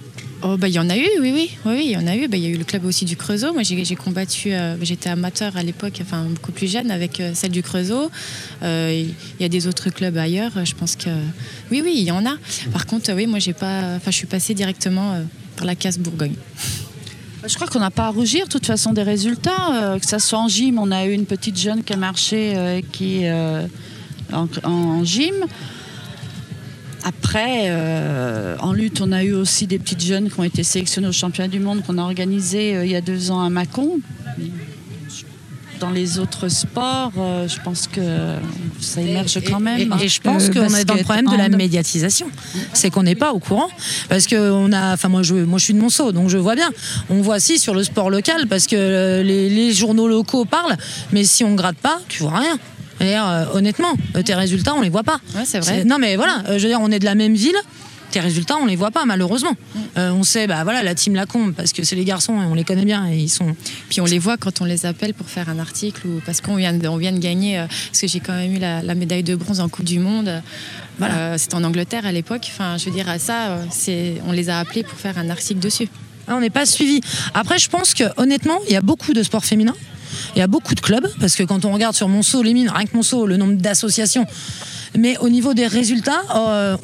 Oh, 0.43 0.57
bah, 0.57 0.67
il 0.67 0.75
y 0.75 0.81
en 0.81 0.91
a 0.91 0.97
eu, 0.97 1.07
oui, 1.21 1.31
oui. 1.33 1.51
Oui, 1.65 1.83
il 1.85 1.93
y 1.93 1.97
en 1.97 2.09
a 2.09 2.17
eu. 2.17 2.27
Bah, 2.27 2.37
Il 2.37 2.43
y 2.43 2.47
a 2.47 2.49
eu 2.49 2.57
le 2.57 2.65
club 2.65 2.85
aussi 2.87 3.05
du 3.05 3.17
Creusot. 3.17 3.53
Moi, 3.53 3.63
j'ai 3.63 3.95
combattu, 3.95 4.53
euh, 4.53 4.75
j'étais 4.83 5.11
amateur 5.11 5.57
à 5.57 5.63
l'époque, 5.63 6.01
enfin, 6.03 6.25
beaucoup 6.25 6.51
plus 6.51 6.69
jeune, 6.69 6.91
avec 6.91 7.21
euh, 7.21 7.31
celle 7.33 7.53
du 7.53 7.63
Creusot. 7.63 8.11
Euh, 8.65 9.05
Il 9.39 9.43
y 9.43 9.47
a 9.47 9.49
des 9.49 9.69
autres 9.69 9.91
clubs 9.91 10.17
ailleurs. 10.17 10.65
Je 10.65 10.75
pense 10.75 10.97
que. 10.97 11.11
Oui, 11.71 11.83
oui, 11.85 11.95
il 11.99 12.03
y 12.03 12.11
en 12.11 12.27
a. 12.27 12.37
Par 12.73 12.85
contre, 12.85 13.13
oui, 13.13 13.29
moi, 13.29 13.39
j'ai 13.39 13.53
pas. 13.53 13.95
Enfin, 13.95 14.11
je 14.11 14.17
suis 14.17 14.27
passée 14.27 14.55
directement 14.55 15.25
par 15.55 15.67
la 15.67 15.77
case 15.77 15.99
Bourgogne. 16.01 16.35
Je 17.49 17.55
crois 17.55 17.69
qu'on 17.69 17.79
n'a 17.79 17.91
pas 17.93 18.07
à 18.07 18.11
rougir, 18.11 18.47
de 18.47 18.51
toute 18.51 18.67
façon, 18.67 18.93
des 18.93 19.03
résultats. 19.03 19.75
euh, 19.75 19.99
que 19.99 20.07
ça 20.07 20.19
soit 20.19 20.39
en 20.39 20.49
gym, 20.49 20.79
on 20.79 20.91
a 20.91 21.07
eu 21.07 21.13
une 21.13 21.27
petite 21.27 21.57
jeune 21.57 21.85
qui 21.85 21.93
a 21.93 21.97
marché, 21.97 22.55
euh, 22.57 22.81
qui 22.93 23.21
euh, 23.25 23.67
en, 24.33 25.05
gym. 25.05 25.35
Après, 27.05 27.71
en 28.59 28.73
lutte, 28.73 29.01
on 29.01 29.13
a 29.13 29.23
eu 29.23 29.33
aussi 29.33 29.69
des 29.69 29.79
petites 29.79 30.03
jeunes 30.03 30.29
qui 30.29 30.41
ont 30.41 30.45
été 30.45 30.65
sélectionnées 30.65 31.07
au 31.07 31.13
championnat 31.13 31.49
du 31.49 31.61
monde 31.61 31.85
qu'on 31.87 31.99
a 31.99 32.03
organisé 32.03 32.83
il 32.85 32.91
y 32.91 32.97
a 32.97 33.01
deux 33.01 33.31
ans 33.31 33.41
à 33.45 33.49
Mâcon. 33.49 34.01
Dans 35.81 35.91
les 35.91 36.19
autres 36.19 36.49
sports, 36.49 37.13
euh, 37.19 37.47
je 37.49 37.61
pense 37.61 37.87
que 37.87 38.01
ça 38.81 39.01
émerge 39.01 39.39
quand 39.47 39.61
même. 39.61 39.93
Et, 40.01 40.05
et 40.05 40.09
je 40.09 40.21
pense 40.21 40.45
Euh, 40.45 40.53
qu'on 40.53 40.75
est 40.75 40.85
dans 40.85 40.95
le 40.95 41.03
problème 41.03 41.27
de 41.27 41.37
la 41.37 41.49
médiatisation. 41.49 42.29
C'est 42.73 42.91
qu'on 42.91 43.03
n'est 43.03 43.15
pas 43.15 43.33
au 43.33 43.39
courant. 43.39 43.69
Parce 44.09 44.27
que 44.27 44.51
on 44.51 44.73
a, 44.73 44.95
enfin 44.95 45.09
moi 45.09 45.23
je, 45.23 45.35
moi 45.35 45.59
je 45.59 45.65
suis 45.65 45.75
de 45.75 45.79
Monceau, 45.81 46.13
donc 46.13 46.29
je 46.29 46.39
vois 46.39 46.55
bien. 46.55 46.71
On 47.11 47.21
voit 47.21 47.41
si 47.41 47.59
sur 47.59 47.75
le 47.75 47.85
sport 47.85 48.11
local, 48.11 48.47
parce 48.49 48.67
que 48.67 48.77
euh, 48.77 49.23
les, 49.23 49.49
les 49.51 49.73
journaux 49.73 50.09
locaux 50.09 50.45
parlent, 50.45 50.77
mais 51.13 51.25
si 51.25 51.45
on 51.45 51.55
gratte 51.55 51.77
pas, 51.79 52.01
tu 52.09 52.23
vois 52.23 52.39
rien. 52.39 52.59
D'ailleurs, 52.99 53.29
euh, 53.29 53.45
honnêtement, 53.53 53.93
tes 54.25 54.35
résultats, 54.35 54.75
on 54.75 54.81
les 54.81 54.89
voit 54.89 55.03
pas. 55.03 55.19
Ouais, 55.35 55.43
c'est 55.45 55.61
vrai. 55.61 55.85
Non 55.85 55.99
mais 55.99 56.17
voilà, 56.17 56.43
euh, 56.49 56.59
je 56.59 56.63
veux 56.63 56.69
dire, 56.71 56.81
on 56.81 56.91
est 56.91 56.99
de 56.99 57.05
la 57.05 57.15
même 57.15 57.35
ville. 57.35 57.57
Tes 58.11 58.21
résultats, 58.21 58.57
on 58.61 58.67
les 58.67 58.77
voit 58.77 58.91
pas 58.91 59.05
malheureusement. 59.05 59.53
Mm. 59.75 59.79
Euh, 59.99 60.11
on 60.13 60.23
sait, 60.23 60.47
bah 60.47 60.63
voilà, 60.65 60.83
la 60.83 60.95
team 60.95 61.15
Lacombe, 61.15 61.53
parce 61.55 61.73
que 61.73 61.85
c'est 61.85 61.97
les 61.97 62.05
garçons 62.05 62.41
et 62.41 62.45
on 62.47 62.55
les 62.55 62.65
connaît 62.65 62.85
bien 62.85 63.07
et 63.11 63.17
ils 63.19 63.29
sont. 63.29 63.55
Puis 63.89 64.01
on 64.01 64.05
les 64.07 64.19
voit 64.19 64.37
quand 64.37 64.61
on 64.61 64.65
les 64.65 64.87
appelle 64.87 65.13
pour 65.13 65.29
faire 65.29 65.49
un 65.49 65.59
article 65.59 66.07
ou 66.07 66.21
parce 66.25 66.41
qu'on 66.41 66.57
vient, 66.57 66.73
de- 66.73 66.89
on 66.89 66.97
vient 66.97 67.13
de 67.13 67.19
gagner, 67.19 67.59
euh, 67.59 67.67
parce 67.91 68.01
que 68.01 68.07
j'ai 68.07 68.21
quand 68.21 68.35
même 68.35 68.55
eu 68.55 68.59
la, 68.59 68.83
la 68.83 68.95
médaille 68.95 69.23
de 69.25 69.35
bronze 69.35 69.61
en 69.61 69.69
Coupe 69.69 69.85
du 69.85 69.99
Monde. 69.99 70.43
Voilà. 70.99 71.15
Euh, 71.19 71.39
C'était 71.39 71.57
en 71.57 71.65
Angleterre 71.65 72.07
à 72.07 72.13
l'époque. 72.13 72.47
Enfin, 72.49 72.77
je 72.79 72.87
veux 72.87 72.91
dire, 72.93 73.09
à 73.09 73.19
ça, 73.19 73.59
c'est, 73.71 74.15
on 74.27 74.33
les 74.33 74.49
a 74.49 74.59
appelés 74.61 74.83
pour 74.85 74.99
faire 74.99 75.19
un 75.19 75.29
article 75.29 75.61
dessus. 75.61 75.89
Ah, 76.29 76.35
On 76.37 76.41
n'est 76.41 76.51
pas 76.51 76.67
suivi. 76.67 77.01
Après, 77.35 77.59
je 77.59 77.69
pense 77.69 77.93
que 77.95 78.05
honnêtement, 78.17 78.59
il 78.67 78.73
y 78.73 78.77
a 78.77 78.81
beaucoup 78.81 79.13
de 79.13 79.23
sports 79.23 79.45
féminins. 79.45 79.77
Il 80.35 80.39
y 80.39 80.43
a 80.43 80.47
beaucoup 80.47 80.75
de 80.75 80.81
clubs, 80.81 81.07
parce 81.21 81.35
que 81.37 81.43
quand 81.43 81.65
on 81.65 81.73
regarde 81.73 81.95
sur 81.95 82.09
Monceau, 82.09 82.43
les 82.43 82.55
mines, 82.55 82.71
rien 82.75 82.87
que 82.87 82.97
Monceau, 82.97 83.27
le 83.27 83.37
nombre 83.37 83.55
d'associations. 83.55 84.25
Mais 84.97 85.19
au 85.19 85.29
niveau 85.29 85.53
des 85.53 85.67
résultats, 85.67 86.23
on- 86.35 86.79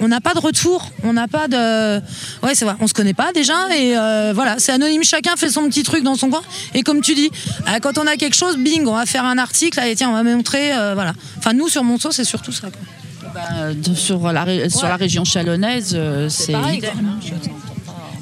on 0.00 0.08
n'a 0.08 0.20
pas 0.20 0.34
de 0.34 0.38
retour, 0.40 0.90
on 1.04 1.12
n'a 1.12 1.28
pas 1.28 1.46
de. 1.48 1.98
Ouais, 2.42 2.54
c'est 2.54 2.64
vrai, 2.64 2.74
on 2.80 2.86
se 2.86 2.94
connaît 2.94 3.14
pas 3.14 3.32
déjà, 3.32 3.54
et 3.76 3.96
euh, 3.96 4.32
voilà, 4.34 4.56
c'est 4.58 4.72
anonyme, 4.72 5.04
chacun 5.04 5.36
fait 5.36 5.50
son 5.50 5.68
petit 5.68 5.82
truc 5.82 6.02
dans 6.02 6.14
son 6.16 6.30
coin. 6.30 6.42
Et 6.74 6.82
comme 6.82 7.00
tu 7.00 7.14
dis, 7.14 7.30
euh, 7.68 7.78
quand 7.80 7.98
on 7.98 8.06
a 8.06 8.16
quelque 8.16 8.36
chose, 8.36 8.56
bing, 8.56 8.86
on 8.86 8.94
va 8.94 9.06
faire 9.06 9.24
un 9.24 9.38
article, 9.38 9.78
allez, 9.80 9.94
tiens, 9.96 10.10
on 10.10 10.14
va 10.14 10.22
montrer, 10.22 10.72
euh, 10.72 10.94
voilà. 10.94 11.12
Enfin, 11.38 11.52
nous, 11.52 11.68
sur 11.68 11.84
Monceau, 11.84 12.10
c'est 12.12 12.24
surtout 12.24 12.52
ça. 12.52 12.68
quoi. 12.70 13.72
De- 13.74 13.94
sur, 13.94 14.32
la, 14.32 14.68
sur 14.68 14.88
la 14.88 14.96
région 14.96 15.24
chalonnaise, 15.24 15.92
euh, 15.94 16.28
c'est 16.28 16.52
pareil, 16.52 16.78
idem, 16.78 16.90
quoi. 16.92 17.00
hein. 17.30 17.52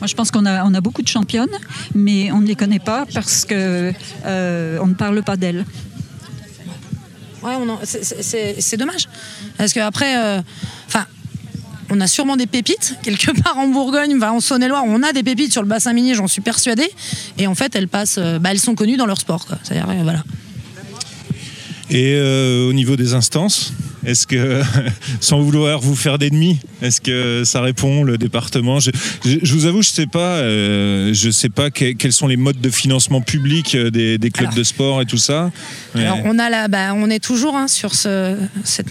Moi, 0.00 0.06
je 0.06 0.14
pense 0.14 0.30
qu'on 0.30 0.44
a, 0.46 0.64
on 0.64 0.74
a 0.74 0.80
beaucoup 0.80 1.02
de 1.02 1.08
championnes, 1.08 1.48
mais 1.94 2.30
on 2.30 2.40
ne 2.40 2.46
les 2.46 2.54
connaît 2.54 2.78
pas 2.78 3.04
parce 3.14 3.44
que 3.44 3.92
euh, 4.26 4.78
on 4.82 4.86
ne 4.86 4.94
parle 4.94 5.22
pas 5.22 5.36
d'elles. 5.36 5.64
Ouais, 7.42 7.52
on 7.58 7.68
en- 7.68 7.78
c'est- 7.84 8.04
c'est- 8.04 8.22
c'est 8.22 8.56
c'est 8.60 8.76
dommage. 8.76 9.08
Parce 9.56 9.72
qu'après, 9.72 10.14
enfin, 10.88 11.06
on 11.90 12.00
a 12.00 12.06
sûrement 12.06 12.36
des 12.36 12.46
pépites 12.46 12.96
quelque 13.02 13.32
part 13.42 13.58
en 13.58 13.68
Bourgogne, 13.68 14.14
enfin, 14.16 14.30
en 14.32 14.40
Saône-et-Loire, 14.40 14.84
on 14.86 15.02
a 15.02 15.12
des 15.12 15.22
pépites 15.22 15.52
sur 15.52 15.62
le 15.62 15.68
bassin 15.68 15.92
minier, 15.92 16.14
j'en 16.14 16.28
suis 16.28 16.40
persuadée. 16.40 16.90
Et 17.38 17.46
en 17.46 17.54
fait, 17.54 17.74
elles 17.74 17.88
passent, 17.88 18.18
euh, 18.18 18.38
bah, 18.38 18.50
elles 18.52 18.60
sont 18.60 18.74
connues 18.74 18.96
dans 18.96 19.06
leur 19.06 19.18
sport. 19.18 19.46
euh. 19.50 19.54
Et 21.90 22.14
euh, 22.14 22.68
au 22.68 22.72
niveau 22.72 22.96
des 22.96 23.14
instances, 23.14 23.72
est-ce 24.06 24.26
que, 24.26 24.62
sans 25.20 25.40
vouloir 25.40 25.80
vous 25.80 25.94
faire 25.96 26.18
d'ennemis, 26.18 26.58
est-ce 26.82 27.00
que 27.00 27.42
ça 27.44 27.60
répond 27.60 28.04
le 28.04 28.18
département? 28.18 28.80
Je, 28.80 28.90
je- 29.24 29.38
je 29.42 29.54
vous 29.54 29.66
avoue, 29.66 29.82
je 29.82 29.88
sais 29.90 30.06
pas, 30.06 30.36
euh, 30.38 31.12
je 31.14 31.30
sais 31.30 31.48
pas 31.48 31.70
que- 31.70 31.92
quels 31.92 32.12
sont 32.12 32.26
les 32.26 32.36
modes 32.36 32.60
de 32.60 32.70
financement 32.70 33.20
public 33.20 33.74
euh, 33.74 33.90
des, 33.90 34.18
des 34.18 34.30
clubs 34.30 34.48
Alors. 34.48 34.58
de 34.58 34.62
sport 34.64 35.02
et 35.02 35.06
tout 35.06 35.18
ça. 35.18 35.50
Mais- 35.94 36.04
Alors, 36.04 36.18
on, 36.24 36.38
a 36.38 36.48
la, 36.50 36.68
bah, 36.68 36.94
on 36.94 37.10
est 37.10 37.22
toujours 37.22 37.56
hein, 37.56 37.68
sur 37.68 37.94
ce, 37.94 38.36
cette, 38.64 38.88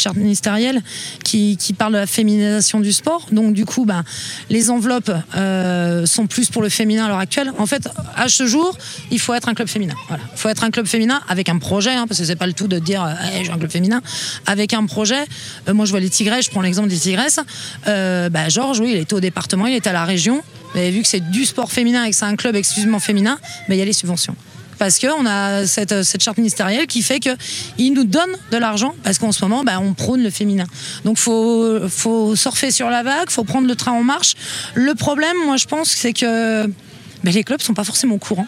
charte 0.00 0.16
ministérielle 0.16 0.82
qui, 1.24 1.56
qui 1.56 1.72
parle 1.72 1.92
de 1.94 1.98
la 1.98 2.06
féminisation 2.06 2.80
du 2.80 2.92
sport. 2.92 3.26
Donc, 3.32 3.54
du 3.54 3.64
coup, 3.64 3.84
bah, 3.84 4.02
les 4.50 4.70
enveloppes 4.70 5.10
euh, 5.36 6.06
sont 6.06 6.26
plus 6.26 6.50
pour 6.50 6.62
le 6.62 6.68
féminin 6.68 7.06
à 7.06 7.08
l'heure 7.08 7.18
actuelle. 7.18 7.52
En 7.58 7.66
fait, 7.66 7.88
à 8.16 8.28
ce 8.28 8.46
jour, 8.46 8.76
il 9.10 9.18
faut 9.18 9.34
être 9.34 9.48
un 9.48 9.54
club 9.54 9.68
féminin. 9.68 9.94
Voilà. 10.08 10.22
Il 10.34 10.38
faut 10.38 10.48
être 10.48 10.64
un 10.64 10.70
club 10.70 10.86
féminin 10.86 11.20
avec 11.28 11.48
un 11.48 11.58
projet, 11.58 11.90
hein, 11.92 12.06
parce 12.08 12.20
que 12.20 12.26
c'est 12.26 12.36
pas 12.36 12.46
le 12.46 12.52
tout 12.52 12.68
de 12.68 12.78
dire 12.78 13.04
Hey, 13.32 13.44
j'ai 13.44 13.50
un 13.50 13.58
club 13.58 13.70
féminin. 13.70 14.00
Avec 14.46 14.72
un 14.74 14.86
projet, 14.86 15.24
euh, 15.68 15.74
moi 15.74 15.84
je 15.84 15.90
vois 15.90 16.00
les 16.00 16.10
Tigresses, 16.10 16.46
je 16.46 16.50
prends 16.50 16.62
l'exemple 16.62 16.88
des 16.88 16.98
Tigresses. 16.98 17.40
Euh, 17.86 18.28
bah, 18.28 18.48
Georges, 18.48 18.80
oui, 18.80 18.92
il 18.94 18.98
était 18.98 19.14
au 19.14 19.20
département, 19.20 19.66
il 19.66 19.74
était 19.74 19.90
à 19.90 19.94
la 19.94 20.04
région. 20.04 20.42
Mais 20.74 20.90
vu 20.90 21.02
que 21.02 21.08
c'est 21.08 21.30
du 21.30 21.44
sport 21.44 21.72
féminin 21.72 22.04
et 22.04 22.10
que 22.10 22.16
c'est 22.16 22.24
un 22.24 22.36
club 22.36 22.56
exclusivement 22.56 23.00
féminin, 23.00 23.38
bah, 23.68 23.74
il 23.74 23.78
y 23.78 23.82
a 23.82 23.84
les 23.84 23.92
subventions 23.92 24.36
parce 24.78 24.98
qu'on 24.98 25.26
a 25.26 25.66
cette, 25.66 26.02
cette 26.04 26.22
charte 26.22 26.38
ministérielle 26.38 26.86
qui 26.86 27.02
fait 27.02 27.20
qu'ils 27.20 27.92
nous 27.92 28.04
donnent 28.04 28.36
de 28.52 28.56
l'argent, 28.56 28.94
parce 29.02 29.18
qu'en 29.18 29.32
ce 29.32 29.44
moment, 29.44 29.64
bah, 29.64 29.80
on 29.80 29.92
prône 29.92 30.22
le 30.22 30.30
féminin. 30.30 30.66
Donc 31.04 31.18
il 31.18 31.22
faut, 31.22 31.80
faut 31.88 32.36
surfer 32.36 32.70
sur 32.70 32.88
la 32.88 33.02
vague, 33.02 33.28
faut 33.28 33.44
prendre 33.44 33.66
le 33.66 33.74
train 33.74 33.92
en 33.92 34.02
marche. 34.02 34.34
Le 34.74 34.94
problème, 34.94 35.36
moi 35.44 35.56
je 35.56 35.66
pense, 35.66 35.90
c'est 35.90 36.12
que 36.12 36.66
bah, 36.66 37.30
les 37.30 37.44
clubs 37.44 37.60
sont 37.60 37.74
pas 37.74 37.84
forcément 37.84 38.14
au 38.14 38.18
courant. 38.18 38.46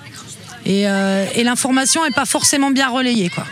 Et, 0.67 0.89
euh, 0.89 1.27
et 1.35 1.43
l'information 1.43 2.05
n'est 2.05 2.13
pas 2.13 2.27
forcément 2.27 2.71
bien 2.71 2.89
relayée. 2.89 3.31
Quoi. 3.31 3.47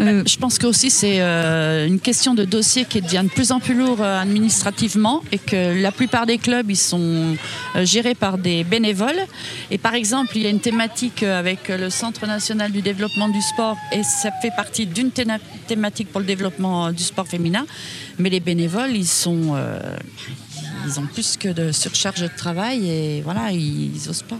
Euh, 0.00 0.22
je 0.26 0.36
pense 0.36 0.58
que 0.58 0.66
aussi 0.66 0.90
c'est 0.90 1.20
euh, 1.20 1.86
une 1.86 1.98
question 1.98 2.34
de 2.34 2.44
dossier 2.44 2.84
qui 2.84 3.00
devient 3.00 3.24
de 3.24 3.30
plus 3.30 3.50
en 3.50 3.58
plus 3.58 3.74
lourd 3.74 4.00
euh, 4.00 4.20
administrativement 4.20 5.22
et 5.32 5.38
que 5.38 5.80
la 5.80 5.90
plupart 5.90 6.24
des 6.24 6.38
clubs 6.38 6.70
ils 6.70 6.76
sont 6.76 7.36
gérés 7.82 8.14
par 8.14 8.38
des 8.38 8.62
bénévoles. 8.64 9.20
Et 9.70 9.78
par 9.78 9.94
exemple, 9.94 10.36
il 10.36 10.42
y 10.42 10.46
a 10.46 10.50
une 10.50 10.60
thématique 10.60 11.22
avec 11.22 11.68
le 11.68 11.90
Centre 11.90 12.26
national 12.26 12.70
du 12.70 12.82
développement 12.82 13.28
du 13.28 13.40
sport 13.40 13.76
et 13.92 14.02
ça 14.02 14.30
fait 14.40 14.52
partie 14.54 14.86
d'une 14.86 15.10
thématique 15.10 16.10
pour 16.12 16.20
le 16.20 16.26
développement 16.26 16.92
du 16.92 17.02
sport 17.02 17.26
féminin. 17.26 17.66
Mais 18.18 18.30
les 18.30 18.40
bénévoles, 18.40 18.96
ils 18.96 19.06
sont, 19.06 19.56
ils 20.86 21.00
ont 21.00 21.06
plus 21.06 21.36
que 21.36 21.48
de 21.48 21.72
surcharge 21.72 22.20
de 22.20 22.28
travail 22.28 22.88
et 22.88 23.22
voilà, 23.22 23.50
ils, 23.52 23.96
ils 23.96 24.08
osent 24.08 24.22
pas. 24.22 24.38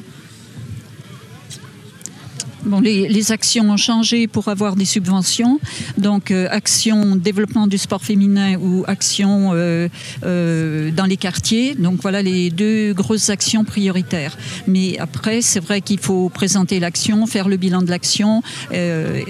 Bon, 2.68 2.80
les, 2.80 3.32
actions 3.32 3.70
ont 3.70 3.78
changé 3.78 4.26
pour 4.26 4.48
avoir 4.48 4.76
des 4.76 4.84
subventions. 4.84 5.58
Donc, 5.96 6.30
euh, 6.30 6.48
action 6.50 7.16
développement 7.16 7.66
du 7.66 7.78
sport 7.78 8.04
féminin 8.04 8.58
ou 8.58 8.84
action 8.86 9.52
euh, 9.54 9.88
euh, 10.24 10.90
dans 10.90 11.06
les 11.06 11.16
quartiers. 11.16 11.74
Donc, 11.74 12.02
voilà 12.02 12.20
les 12.20 12.50
deux 12.50 12.92
grosses 12.92 13.30
actions 13.30 13.64
prioritaires. 13.64 14.36
Mais 14.66 14.98
après, 14.98 15.40
c'est 15.40 15.60
vrai 15.60 15.80
qu'il 15.80 15.98
faut 15.98 16.28
présenter 16.28 16.78
l'action, 16.78 17.26
faire 17.26 17.48
le 17.48 17.56
bilan 17.56 17.80
de 17.80 17.90
l'action. 17.90 18.42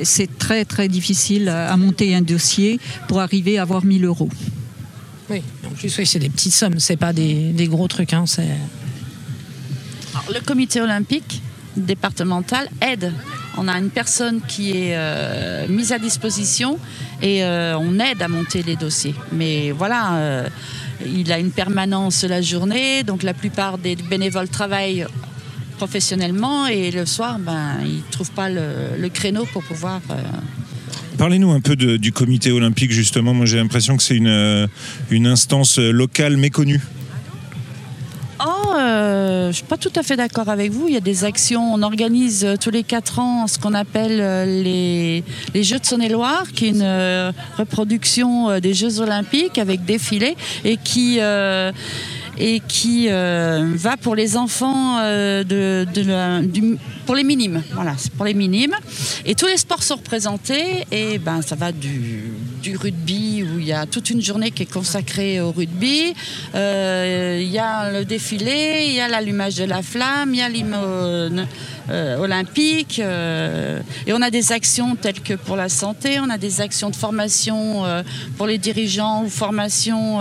c'est 0.02 0.38
très, 0.38 0.64
très 0.64 0.88
difficile 0.88 1.48
à, 1.48 1.76
monter 1.76 2.16
un 2.16 2.22
dossier 2.22 2.80
pour 3.06 3.20
arriver 3.20 3.58
à 3.58 3.62
avoir 3.62 3.84
1000 3.84 4.04
euros. 4.04 4.30
Oui, 5.30 5.42
en 5.64 5.70
plus, 5.74 5.96
oui, 5.96 6.06
c'est 6.06 6.18
des 6.18 6.30
petites 6.30 6.54
sommes, 6.54 6.80
c'est 6.80 6.96
pas 6.96 7.12
des, 7.12 7.52
des, 7.52 7.68
gros 7.68 7.86
trucs. 7.86 8.14
Hein, 8.14 8.24
le 10.34 10.40
comité 10.40 10.80
olympique 10.80 11.42
départementale 11.84 12.68
aide. 12.80 13.12
On 13.56 13.66
a 13.66 13.76
une 13.78 13.90
personne 13.90 14.40
qui 14.46 14.70
est 14.70 14.96
euh, 14.96 15.66
mise 15.68 15.92
à 15.92 15.98
disposition 15.98 16.78
et 17.20 17.42
euh, 17.42 17.76
on 17.78 17.98
aide 17.98 18.22
à 18.22 18.28
monter 18.28 18.62
les 18.62 18.76
dossiers. 18.76 19.14
Mais 19.32 19.72
voilà, 19.72 20.14
euh, 20.14 20.48
il 21.04 21.32
a 21.32 21.38
une 21.38 21.50
permanence 21.50 22.24
la 22.24 22.40
journée, 22.40 23.02
donc 23.02 23.22
la 23.22 23.34
plupart 23.34 23.78
des 23.78 23.96
bénévoles 23.96 24.48
travaillent 24.48 25.06
professionnellement 25.76 26.66
et 26.66 26.90
le 26.90 27.06
soir, 27.06 27.38
ben, 27.38 27.78
ils 27.84 27.98
ne 27.98 28.12
trouvent 28.12 28.32
pas 28.32 28.48
le, 28.48 29.08
créneau 29.08 29.44
pour 29.52 29.62
pouvoir... 29.62 30.00
Parlez-nous 31.16 31.50
un 31.50 31.60
peu 31.60 31.74
du 31.74 32.12
comité 32.12 32.52
olympique, 32.52 32.92
justement. 32.92 33.34
Moi, 33.34 33.44
j'ai 33.44 33.56
l'impression 33.56 33.96
que 33.96 34.04
c'est 34.04 34.16
une, 34.16 34.68
une 35.10 35.26
instance 35.26 35.78
locale 35.78 36.36
méconnue. 36.36 36.80
Euh, 38.88 39.42
je 39.44 39.48
ne 39.48 39.52
suis 39.52 39.64
pas 39.64 39.76
tout 39.76 39.92
à 39.96 40.02
fait 40.02 40.16
d'accord 40.16 40.48
avec 40.48 40.72
vous. 40.72 40.88
Il 40.88 40.94
y 40.94 40.96
a 40.96 41.00
des 41.00 41.24
actions. 41.24 41.72
On 41.72 41.82
organise 41.82 42.44
euh, 42.44 42.56
tous 42.56 42.70
les 42.70 42.82
quatre 42.82 43.18
ans 43.18 43.46
ce 43.46 43.58
qu'on 43.58 43.74
appelle 43.74 44.20
euh, 44.20 44.44
les, 44.44 45.22
les, 45.54 45.62
Jeux 45.62 45.78
de 45.78 45.84
Saône-et-Loire, 45.84 46.44
qui 46.54 46.66
est 46.66 46.70
une 46.70 47.32
reproduction 47.58 48.58
des 48.60 48.74
Jeux 48.74 49.00
Olympiques 49.00 49.58
avec 49.58 49.84
défilé 49.84 50.36
et 50.64 50.76
qui 50.76 51.18
et 52.40 52.60
qui 52.68 53.08
va 53.08 53.96
pour 54.00 54.14
les 54.14 54.36
enfants 54.36 54.98
de, 55.00 55.86
pour 57.04 57.14
les 57.14 57.24
minimes. 57.24 57.62
Voilà, 57.72 57.94
c'est 57.98 58.12
pour 58.12 58.24
les 58.24 58.34
minimes. 58.34 58.74
Et 59.26 59.34
tous 59.34 59.46
les 59.46 59.56
sports 59.56 59.82
sont 59.82 59.96
représentés 59.96 60.86
et 60.90 61.18
ben 61.18 61.42
ça 61.42 61.56
va 61.56 61.72
du, 61.72 62.32
du 62.62 62.76
rugby 62.76 63.42
où 63.42 63.58
il 63.58 63.66
y 63.66 63.72
a 63.72 63.86
toute 63.86 64.10
une 64.10 64.22
journée 64.22 64.50
qui 64.50 64.64
est 64.64 64.72
consacrée 64.72 65.40
au 65.40 65.52
rugby. 65.52 66.14
Il 66.54 67.50
y 67.50 67.58
a 67.58 67.90
le 67.92 68.04
défilé, 68.04 68.86
il 68.88 68.94
y 68.94 69.00
a 69.00 69.08
l'allumage 69.08 69.56
de 69.56 69.64
la 69.64 69.82
flamme, 69.82 70.34
il 70.34 70.38
y 70.38 70.42
a 70.42 70.48
l'hymne 70.48 71.46
euh, 71.90 72.18
olympique. 72.18 73.00
Euh, 73.02 73.80
et 74.06 74.12
on 74.12 74.20
a 74.20 74.30
des 74.30 74.52
actions 74.52 74.94
telles 74.94 75.20
que 75.20 75.32
pour 75.32 75.56
la 75.56 75.70
santé, 75.70 76.20
on 76.20 76.28
a 76.28 76.36
des 76.36 76.60
actions 76.60 76.90
de 76.90 76.96
formation 76.96 77.86
euh, 77.86 78.02
pour 78.36 78.46
les 78.46 78.58
dirigeants 78.58 79.24
ou 79.24 79.30
formation 79.30 80.20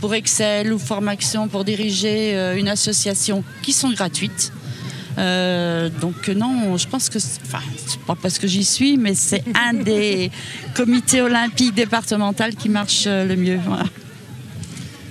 pour 0.00 0.14
Excel 0.14 0.72
ou 0.72 0.78
formation 0.78 1.46
pour 1.46 1.64
diriger 1.64 2.56
une 2.56 2.68
association 2.68 3.44
qui 3.62 3.72
sont 3.72 3.90
gratuites. 3.90 4.52
Donc 6.00 6.28
non, 6.28 6.76
je 6.76 6.88
pense 6.88 7.08
que, 7.08 7.18
enfin, 7.18 7.62
c'est 7.86 8.00
pas 8.00 8.14
parce 8.14 8.38
que 8.38 8.46
j'y 8.46 8.64
suis, 8.64 8.96
mais 8.96 9.14
c'est 9.14 9.44
un 9.54 9.74
des 9.74 10.30
comités 10.74 11.20
olympiques 11.22 11.74
départementaux 11.74 12.44
qui 12.58 12.68
marche 12.68 13.06
le 13.06 13.34
mieux. 13.34 13.58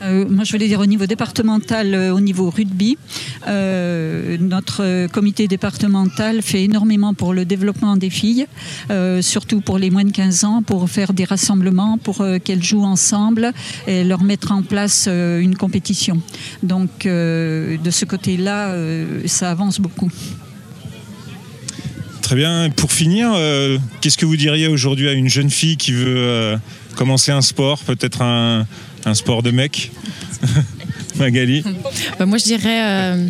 Euh, 0.02 0.26
moi, 0.30 0.44
je 0.44 0.52
voulais 0.52 0.68
dire 0.68 0.80
au 0.80 0.86
niveau 0.86 1.06
départemental, 1.06 1.94
euh, 1.94 2.14
au 2.14 2.20
niveau 2.20 2.50
rugby, 2.50 2.98
euh, 3.48 4.38
notre 4.40 5.08
comité 5.08 5.48
départemental 5.48 6.42
fait 6.42 6.64
énormément 6.64 7.14
pour 7.14 7.34
le 7.34 7.46
développement 7.46 7.98
des 7.98 8.10
filles, 8.10 8.46
surtout 9.22 9.62
pour 9.62 9.78
les 9.78 9.90
moins 9.90 10.04
de 10.04 10.12
15 10.12 10.44
ans, 10.44 10.62
pour 10.62 10.90
faire 10.90 11.14
des 11.14 11.24
rassemblements, 11.24 11.98
pour 11.98 12.24
qu'elles 12.44 12.64
jouent 12.64 12.84
ensemble 12.84 13.52
et 13.88 14.04
leur 14.04 14.24
mettre 14.24 14.52
en 14.52 14.62
place 14.62 15.08
une 15.08 15.56
compétition. 15.56 16.22
Donc, 16.64 17.06
de 17.06 17.90
ce 17.90 18.06
côté-là, 18.06 18.76
ça 19.26 19.52
avance 19.52 19.80
beaucoup. 19.80 20.12
Très 22.22 22.36
bien. 22.36 22.70
Pour 22.70 22.92
finir, 22.92 23.32
qu'est-ce 24.02 24.18
que 24.18 24.26
vous 24.26 24.38
diriez 24.38 24.68
aujourd'hui 24.68 25.08
à 25.10 25.14
une 25.14 25.30
jeune 25.30 25.50
fille 25.50 25.78
qui 25.78 25.92
veut 25.92 26.58
commencer 26.96 27.32
un 27.32 27.42
sport, 27.42 27.80
peut-être 27.84 28.22
un, 28.22 28.66
un 29.08 29.14
sport 29.14 29.44
de 29.44 29.52
mec 29.52 29.92
Magali 31.16 31.64
bah, 32.20 32.26
Moi, 32.26 32.38
je 32.38 32.44
dirais, 32.44 32.86
euh, 32.86 33.28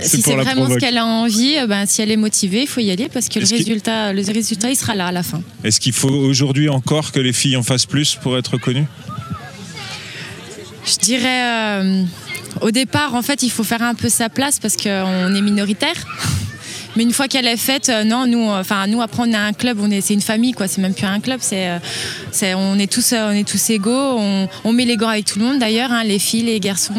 si 0.00 0.22
c'est 0.22 0.34
vraiment 0.34 0.68
ce 0.68 0.76
qu'elle 0.76 0.98
a 0.98 1.04
envie, 1.04 1.56
euh, 1.58 1.66
ben, 1.66 1.84
si 1.86 2.02
elle 2.02 2.10
est 2.10 2.16
motivée, 2.16 2.62
il 2.62 2.68
faut 2.68 2.80
y 2.80 2.90
aller 2.90 3.08
parce 3.12 3.28
que 3.28 3.40
le 3.40 3.46
résultat, 3.46 4.12
le 4.12 4.22
résultat, 4.22 4.70
il 4.70 4.76
sera 4.76 4.94
là 4.94 5.08
à 5.08 5.12
la 5.12 5.22
fin. 5.22 5.42
Est-ce 5.64 5.80
qu'il 5.80 5.92
faut 5.92 6.08
aujourd'hui 6.08 6.68
encore 6.68 7.12
que 7.12 7.20
les 7.20 7.32
filles 7.32 7.56
en 7.56 7.62
fassent 7.62 7.86
plus 7.86 8.14
pour 8.14 8.38
être 8.38 8.58
connues? 8.58 8.86
Je 10.86 10.96
dirais, 10.96 11.42
euh, 11.82 12.04
au 12.60 12.70
départ, 12.70 13.14
en 13.14 13.22
fait, 13.22 13.42
il 13.42 13.50
faut 13.50 13.64
faire 13.64 13.82
un 13.82 13.94
peu 13.94 14.08
sa 14.08 14.28
place 14.28 14.58
parce 14.58 14.76
qu'on 14.76 15.34
est 15.34 15.42
minoritaire. 15.42 16.06
Mais 17.00 17.04
une 17.04 17.14
fois 17.14 17.28
qu'elle 17.28 17.46
est 17.46 17.56
faite, 17.56 17.88
euh, 17.88 18.04
non, 18.04 18.26
nous, 18.26 18.50
euh, 18.50 18.60
enfin, 18.60 18.86
nous 18.86 19.00
après 19.00 19.22
on 19.26 19.32
a 19.32 19.38
un 19.38 19.54
club, 19.54 19.78
on 19.80 19.90
est, 19.90 20.02
c'est 20.02 20.12
une 20.12 20.20
famille, 20.20 20.52
quoi. 20.52 20.68
C'est 20.68 20.82
même 20.82 20.92
plus 20.92 21.06
un 21.06 21.20
club, 21.20 21.40
c'est, 21.40 21.66
euh, 21.66 22.54
on 22.54 22.78
est 22.78 22.92
tous, 22.92 23.14
on 23.14 23.30
est 23.30 23.48
tous 23.48 23.70
égaux. 23.70 24.18
On, 24.64 24.72
met 24.74 24.84
les 24.84 24.98
gants 24.98 25.08
avec 25.08 25.24
tout 25.24 25.38
le 25.38 25.46
monde 25.46 25.58
d'ailleurs, 25.58 25.90
hein, 25.92 26.04
les 26.04 26.18
filles, 26.18 26.42
les 26.42 26.60
garçons, 26.60 26.92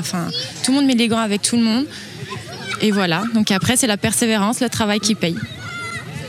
enfin, 0.00 0.26
tout 0.64 0.72
le 0.72 0.78
monde 0.78 0.86
met 0.86 0.96
les 0.96 1.06
gants 1.06 1.20
avec 1.20 1.42
tout 1.42 1.54
le 1.54 1.62
monde. 1.62 1.86
Et 2.80 2.90
voilà. 2.90 3.22
Donc 3.34 3.52
après, 3.52 3.76
c'est 3.76 3.86
la 3.86 3.96
persévérance, 3.96 4.58
le 4.58 4.68
travail 4.68 4.98
qui 4.98 5.14
paye. 5.14 5.36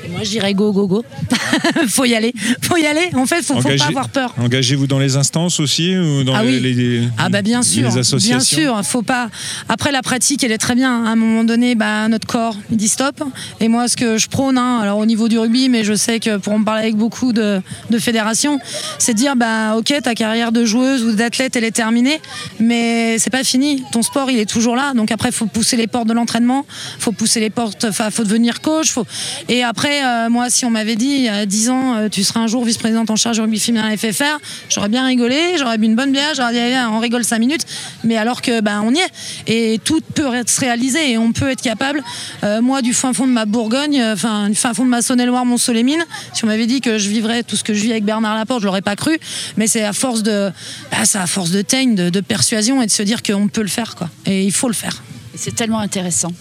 Moi, 0.09 0.21
je 0.21 0.53
go, 0.53 0.71
go, 0.71 0.85
go. 0.85 1.03
faut 1.87 2.05
y 2.05 2.15
aller. 2.15 2.33
Faut 2.61 2.77
y 2.77 2.85
aller. 2.85 3.09
En 3.13 3.25
fait, 3.25 3.41
faut, 3.41 3.61
faut 3.61 3.69
pas 3.69 3.87
avoir 3.87 4.09
peur. 4.09 4.33
Engagez-vous 4.37 4.87
dans 4.87 4.99
les 4.99 5.15
instances 5.15 5.59
aussi 5.59 5.95
ou 5.97 6.23
dans 6.23 6.35
ah 6.35 6.43
les, 6.43 7.03
ah 7.17 7.29
bah 7.29 7.41
bien 7.41 7.63
sûr, 7.63 7.87
associations. 7.87 8.37
Bien 8.37 8.39
sûr. 8.39 8.85
Faut 8.85 9.01
pas. 9.01 9.29
Après, 9.69 9.91
la 9.91 10.01
pratique, 10.01 10.43
elle 10.43 10.51
est 10.51 10.57
très 10.57 10.75
bien. 10.75 11.05
À 11.05 11.09
un 11.09 11.15
moment 11.15 11.43
donné, 11.43 11.75
bah, 11.75 12.07
notre 12.07 12.27
corps 12.27 12.55
il 12.71 12.77
dit 12.77 12.87
stop. 12.87 13.23
Et 13.59 13.67
moi, 13.67 13.87
ce 13.87 13.97
que 13.97 14.17
je 14.17 14.27
prône, 14.27 14.57
hein, 14.57 14.79
alors 14.81 14.97
au 14.97 15.05
niveau 15.05 15.27
du 15.27 15.39
rugby, 15.39 15.69
mais 15.69 15.83
je 15.83 15.93
sais 15.93 16.19
que 16.19 16.37
pour 16.37 16.53
en 16.53 16.63
parler 16.63 16.83
avec 16.83 16.95
beaucoup 16.95 17.33
de, 17.33 17.61
fédérations, 17.99 18.59
c'est 18.99 19.13
de 19.13 19.17
dire 19.17 19.35
bah 19.35 19.75
ok, 19.75 19.93
ta 20.03 20.13
carrière 20.13 20.51
de 20.51 20.65
joueuse 20.65 21.03
ou 21.03 21.13
d'athlète, 21.13 21.55
elle 21.55 21.63
est 21.63 21.71
terminée, 21.71 22.21
mais 22.59 23.17
c'est 23.19 23.29
pas 23.29 23.43
fini. 23.43 23.83
Ton 23.91 24.01
sport, 24.01 24.29
il 24.29 24.39
est 24.39 24.49
toujours 24.49 24.75
là. 24.75 24.93
Donc 24.93 25.11
après, 25.11 25.31
faut 25.31 25.47
pousser 25.47 25.77
les 25.77 25.87
portes 25.87 26.07
de 26.07 26.13
l'entraînement. 26.13 26.65
Faut 26.99 27.11
pousser 27.11 27.39
les 27.39 27.49
portes. 27.49 27.91
Faut 27.91 28.23
devenir 28.23 28.61
coach. 28.61 28.91
Faut... 28.91 29.05
Et 29.49 29.63
après 29.63 30.03
euh, 30.03 30.29
moi, 30.29 30.49
si 30.49 30.65
on 30.65 30.69
m'avait 30.69 30.95
dit 30.95 31.07
il 31.07 31.23
y 31.23 31.29
a 31.29 31.45
10 31.47 31.69
ans, 31.69 31.95
euh, 31.95 32.09
tu 32.09 32.23
seras 32.23 32.41
un 32.41 32.47
jour 32.47 32.63
vice-présidente 32.63 33.09
en 33.09 33.15
charge 33.15 33.37
du 33.37 33.41
rugby 33.41 33.59
féminin 33.59 33.95
FFR, 33.95 34.37
j'aurais 34.69 34.89
bien 34.89 35.05
rigolé, 35.05 35.57
j'aurais 35.57 35.77
bu 35.77 35.85
une 35.85 35.95
bonne 35.95 36.11
bière, 36.11 36.33
j'aurais 36.35 36.53
dit, 36.53 36.75
on 36.91 36.99
rigole 36.99 37.23
5 37.23 37.39
minutes. 37.39 37.65
Mais 38.03 38.17
alors 38.17 38.41
que, 38.41 38.61
ben, 38.61 38.81
on 38.85 38.93
y 38.93 38.99
est. 38.99 39.11
Et 39.47 39.79
tout 39.83 40.01
peut 40.13 40.27
se 40.45 40.59
réaliser 40.59 41.11
et 41.11 41.17
on 41.17 41.31
peut 41.31 41.49
être 41.49 41.61
capable. 41.61 42.03
Euh, 42.43 42.61
moi, 42.61 42.81
du 42.81 42.93
fin 42.93 43.13
fond 43.13 43.27
de 43.27 43.31
ma 43.31 43.45
Bourgogne, 43.45 44.01
enfin, 44.03 44.49
du 44.49 44.55
fin 44.55 44.73
fond 44.73 44.85
de 44.85 44.89
ma 44.89 45.01
Saône-et-Loire, 45.01 45.45
mon 45.45 45.57
si 45.57 46.43
on 46.43 46.47
m'avait 46.47 46.67
dit 46.67 46.81
que 46.81 46.97
je 46.97 47.09
vivrais 47.09 47.43
tout 47.43 47.55
ce 47.55 47.63
que 47.63 47.73
je 47.73 47.81
vis 47.81 47.91
avec 47.91 48.05
Bernard 48.05 48.35
Laporte, 48.35 48.61
je 48.61 48.65
l'aurais 48.65 48.81
pas 48.81 48.95
cru. 48.95 49.19
Mais 49.57 49.67
c'est 49.67 49.83
à 49.83 49.93
force 49.93 50.23
de, 50.23 50.51
bah, 50.91 50.97
à 51.13 51.27
force 51.27 51.51
de 51.51 51.61
teigne, 51.61 51.95
de, 51.95 52.09
de 52.09 52.19
persuasion 52.19 52.81
et 52.81 52.85
de 52.85 52.91
se 52.91 53.03
dire 53.03 53.23
qu'on 53.23 53.47
peut 53.47 53.61
le 53.61 53.67
faire, 53.67 53.95
quoi. 53.95 54.09
Et 54.25 54.43
il 54.43 54.51
faut 54.51 54.67
le 54.67 54.73
faire. 54.73 55.03
C'est 55.35 55.55
tellement 55.55 55.79
intéressant. 55.79 56.31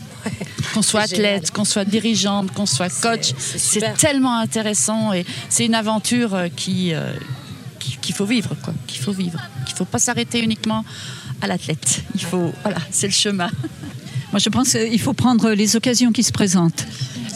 Qu'on 0.74 0.82
soit 0.82 1.02
athlète, 1.02 1.50
qu'on 1.50 1.64
soit 1.64 1.84
dirigeante, 1.84 2.52
qu'on 2.52 2.66
soit 2.66 2.90
coach, 3.00 3.32
c'est 3.38 3.94
tellement 3.96 4.38
intéressant 4.38 5.12
et 5.12 5.24
c'est 5.48 5.66
une 5.66 5.74
aventure 5.74 6.34
euh, 6.34 6.48
qui 6.54 6.94
euh, 6.94 7.12
qu'il 8.06 8.14
faut 8.14 8.24
vivre, 8.24 8.54
quoi. 8.62 8.74
Qu'il 8.86 9.00
faut 9.00 9.12
vivre, 9.12 9.40
qu'il 9.66 9.76
faut 9.76 9.84
pas 9.84 9.98
s'arrêter 9.98 10.40
uniquement 10.40 10.84
à 11.40 11.46
l'athlète. 11.46 12.02
Il 12.14 12.22
faut, 12.22 12.52
voilà, 12.62 12.78
c'est 12.90 13.06
le 13.06 13.12
chemin. 13.12 13.50
Moi, 14.32 14.38
je 14.38 14.48
pense 14.48 14.72
qu'il 14.72 15.00
faut 15.00 15.12
prendre 15.12 15.50
les 15.50 15.76
occasions 15.76 16.12
qui 16.12 16.22
se 16.22 16.32
présentent. 16.32 16.86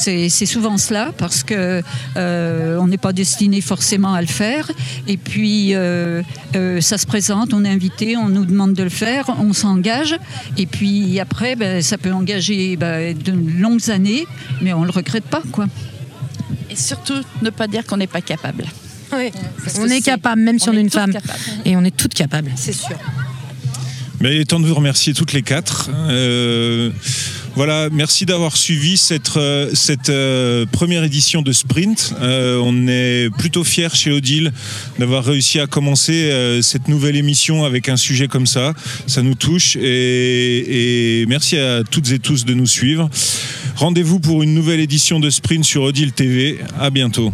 C'est 0.01 0.47
souvent 0.47 0.79
cela 0.79 1.13
parce 1.19 1.43
que 1.43 1.83
euh, 2.17 2.79
on 2.79 2.87
n'est 2.87 2.97
pas 2.99 3.13
destiné 3.13 3.61
forcément 3.61 4.15
à 4.15 4.23
le 4.23 4.27
faire. 4.27 4.71
Et 5.07 5.19
puis 5.19 5.75
euh, 5.75 6.23
euh, 6.57 6.81
ça 6.81 6.97
se 6.97 7.07
présente, 7.07 7.53
on 7.53 7.65
est 7.65 7.69
invité, 7.69 8.17
on 8.17 8.31
nous 8.31 8.47
demande 8.47 8.73
de 8.73 8.83
le 8.83 8.89
faire, 8.89 9.27
on 9.39 9.53
s'engage. 9.53 10.17
Et 10.57 10.65
puis 10.65 11.21
après, 11.21 11.55
ben, 11.55 11.83
ça 11.83 11.99
peut 11.99 12.13
engager 12.13 12.77
ben, 12.77 13.17
de 13.17 13.33
longues 13.61 13.91
années, 13.91 14.27
mais 14.63 14.73
on 14.73 14.85
le 14.85 14.91
regrette 14.91 15.25
pas, 15.25 15.43
quoi. 15.53 15.67
Et 16.71 16.77
surtout, 16.77 17.21
ne 17.43 17.51
pas 17.51 17.67
dire 17.67 17.85
qu'on 17.85 17.99
n'est 17.99 18.07
pas 18.07 18.23
capable. 18.23 18.65
Oui. 19.13 19.31
On 19.79 19.89
est 19.89 20.01
capable, 20.01 20.41
même 20.41 20.59
si 20.59 20.69
on, 20.69 20.73
on 20.73 20.77
est 20.77 20.81
une 20.81 20.91
femme. 20.91 21.13
Et 21.65 21.77
on 21.77 21.85
est 21.85 21.95
toutes 21.95 22.15
capables. 22.15 22.53
C'est 22.57 22.73
sûr. 22.73 22.97
Il 24.23 24.27
est 24.27 24.45
temps 24.45 24.61
de 24.61 24.67
vous 24.67 24.75
remercier 24.75 25.15
toutes 25.15 25.33
les 25.33 25.41
quatre. 25.41 25.91
Euh, 26.11 26.91
voilà, 27.57 27.89
merci 27.91 28.27
d'avoir 28.27 28.55
suivi 28.55 28.99
cette, 28.99 29.35
euh, 29.39 29.71
cette 29.73 30.11
euh, 30.11 30.67
première 30.71 31.05
édition 31.05 31.41
de 31.41 31.53
Sprint. 31.53 32.15
On 32.21 32.87
est 32.87 33.31
plutôt 33.39 33.65
fiers 33.65 33.95
chez 33.95 34.13
Odile 34.13 34.53
d'avoir 34.99 35.25
réussi 35.25 35.59
à 35.59 35.67
commencer 35.67 36.31
cette 36.63 36.89
nouvelle 36.89 37.17
émission 37.17 37.65
avec 37.65 37.89
un 37.89 37.97
sujet 37.97 38.29
comme 38.29 38.47
ça. 38.47 38.75
Ça 39.07 39.23
nous 39.23 39.35
touche 39.35 39.77
et, 39.77 41.23
et 41.23 41.27
merci 41.27 41.57
à 41.57 41.83
toutes 41.83 42.11
et 42.13 42.19
tous 42.19 42.45
de 42.45 42.53
nous 42.53 42.67
suivre. 42.67 43.09
Rendez-vous 43.77 44.21
pour 44.21 44.43
une 44.43 44.53
nouvelle 44.55 44.81
édition 44.81 45.19
de 45.19 45.31
Sprint 45.31 45.65
sur 45.65 45.83
Odile 45.83 46.13
TV. 46.13 46.59
À 46.79 46.91
bientôt. 46.91 47.33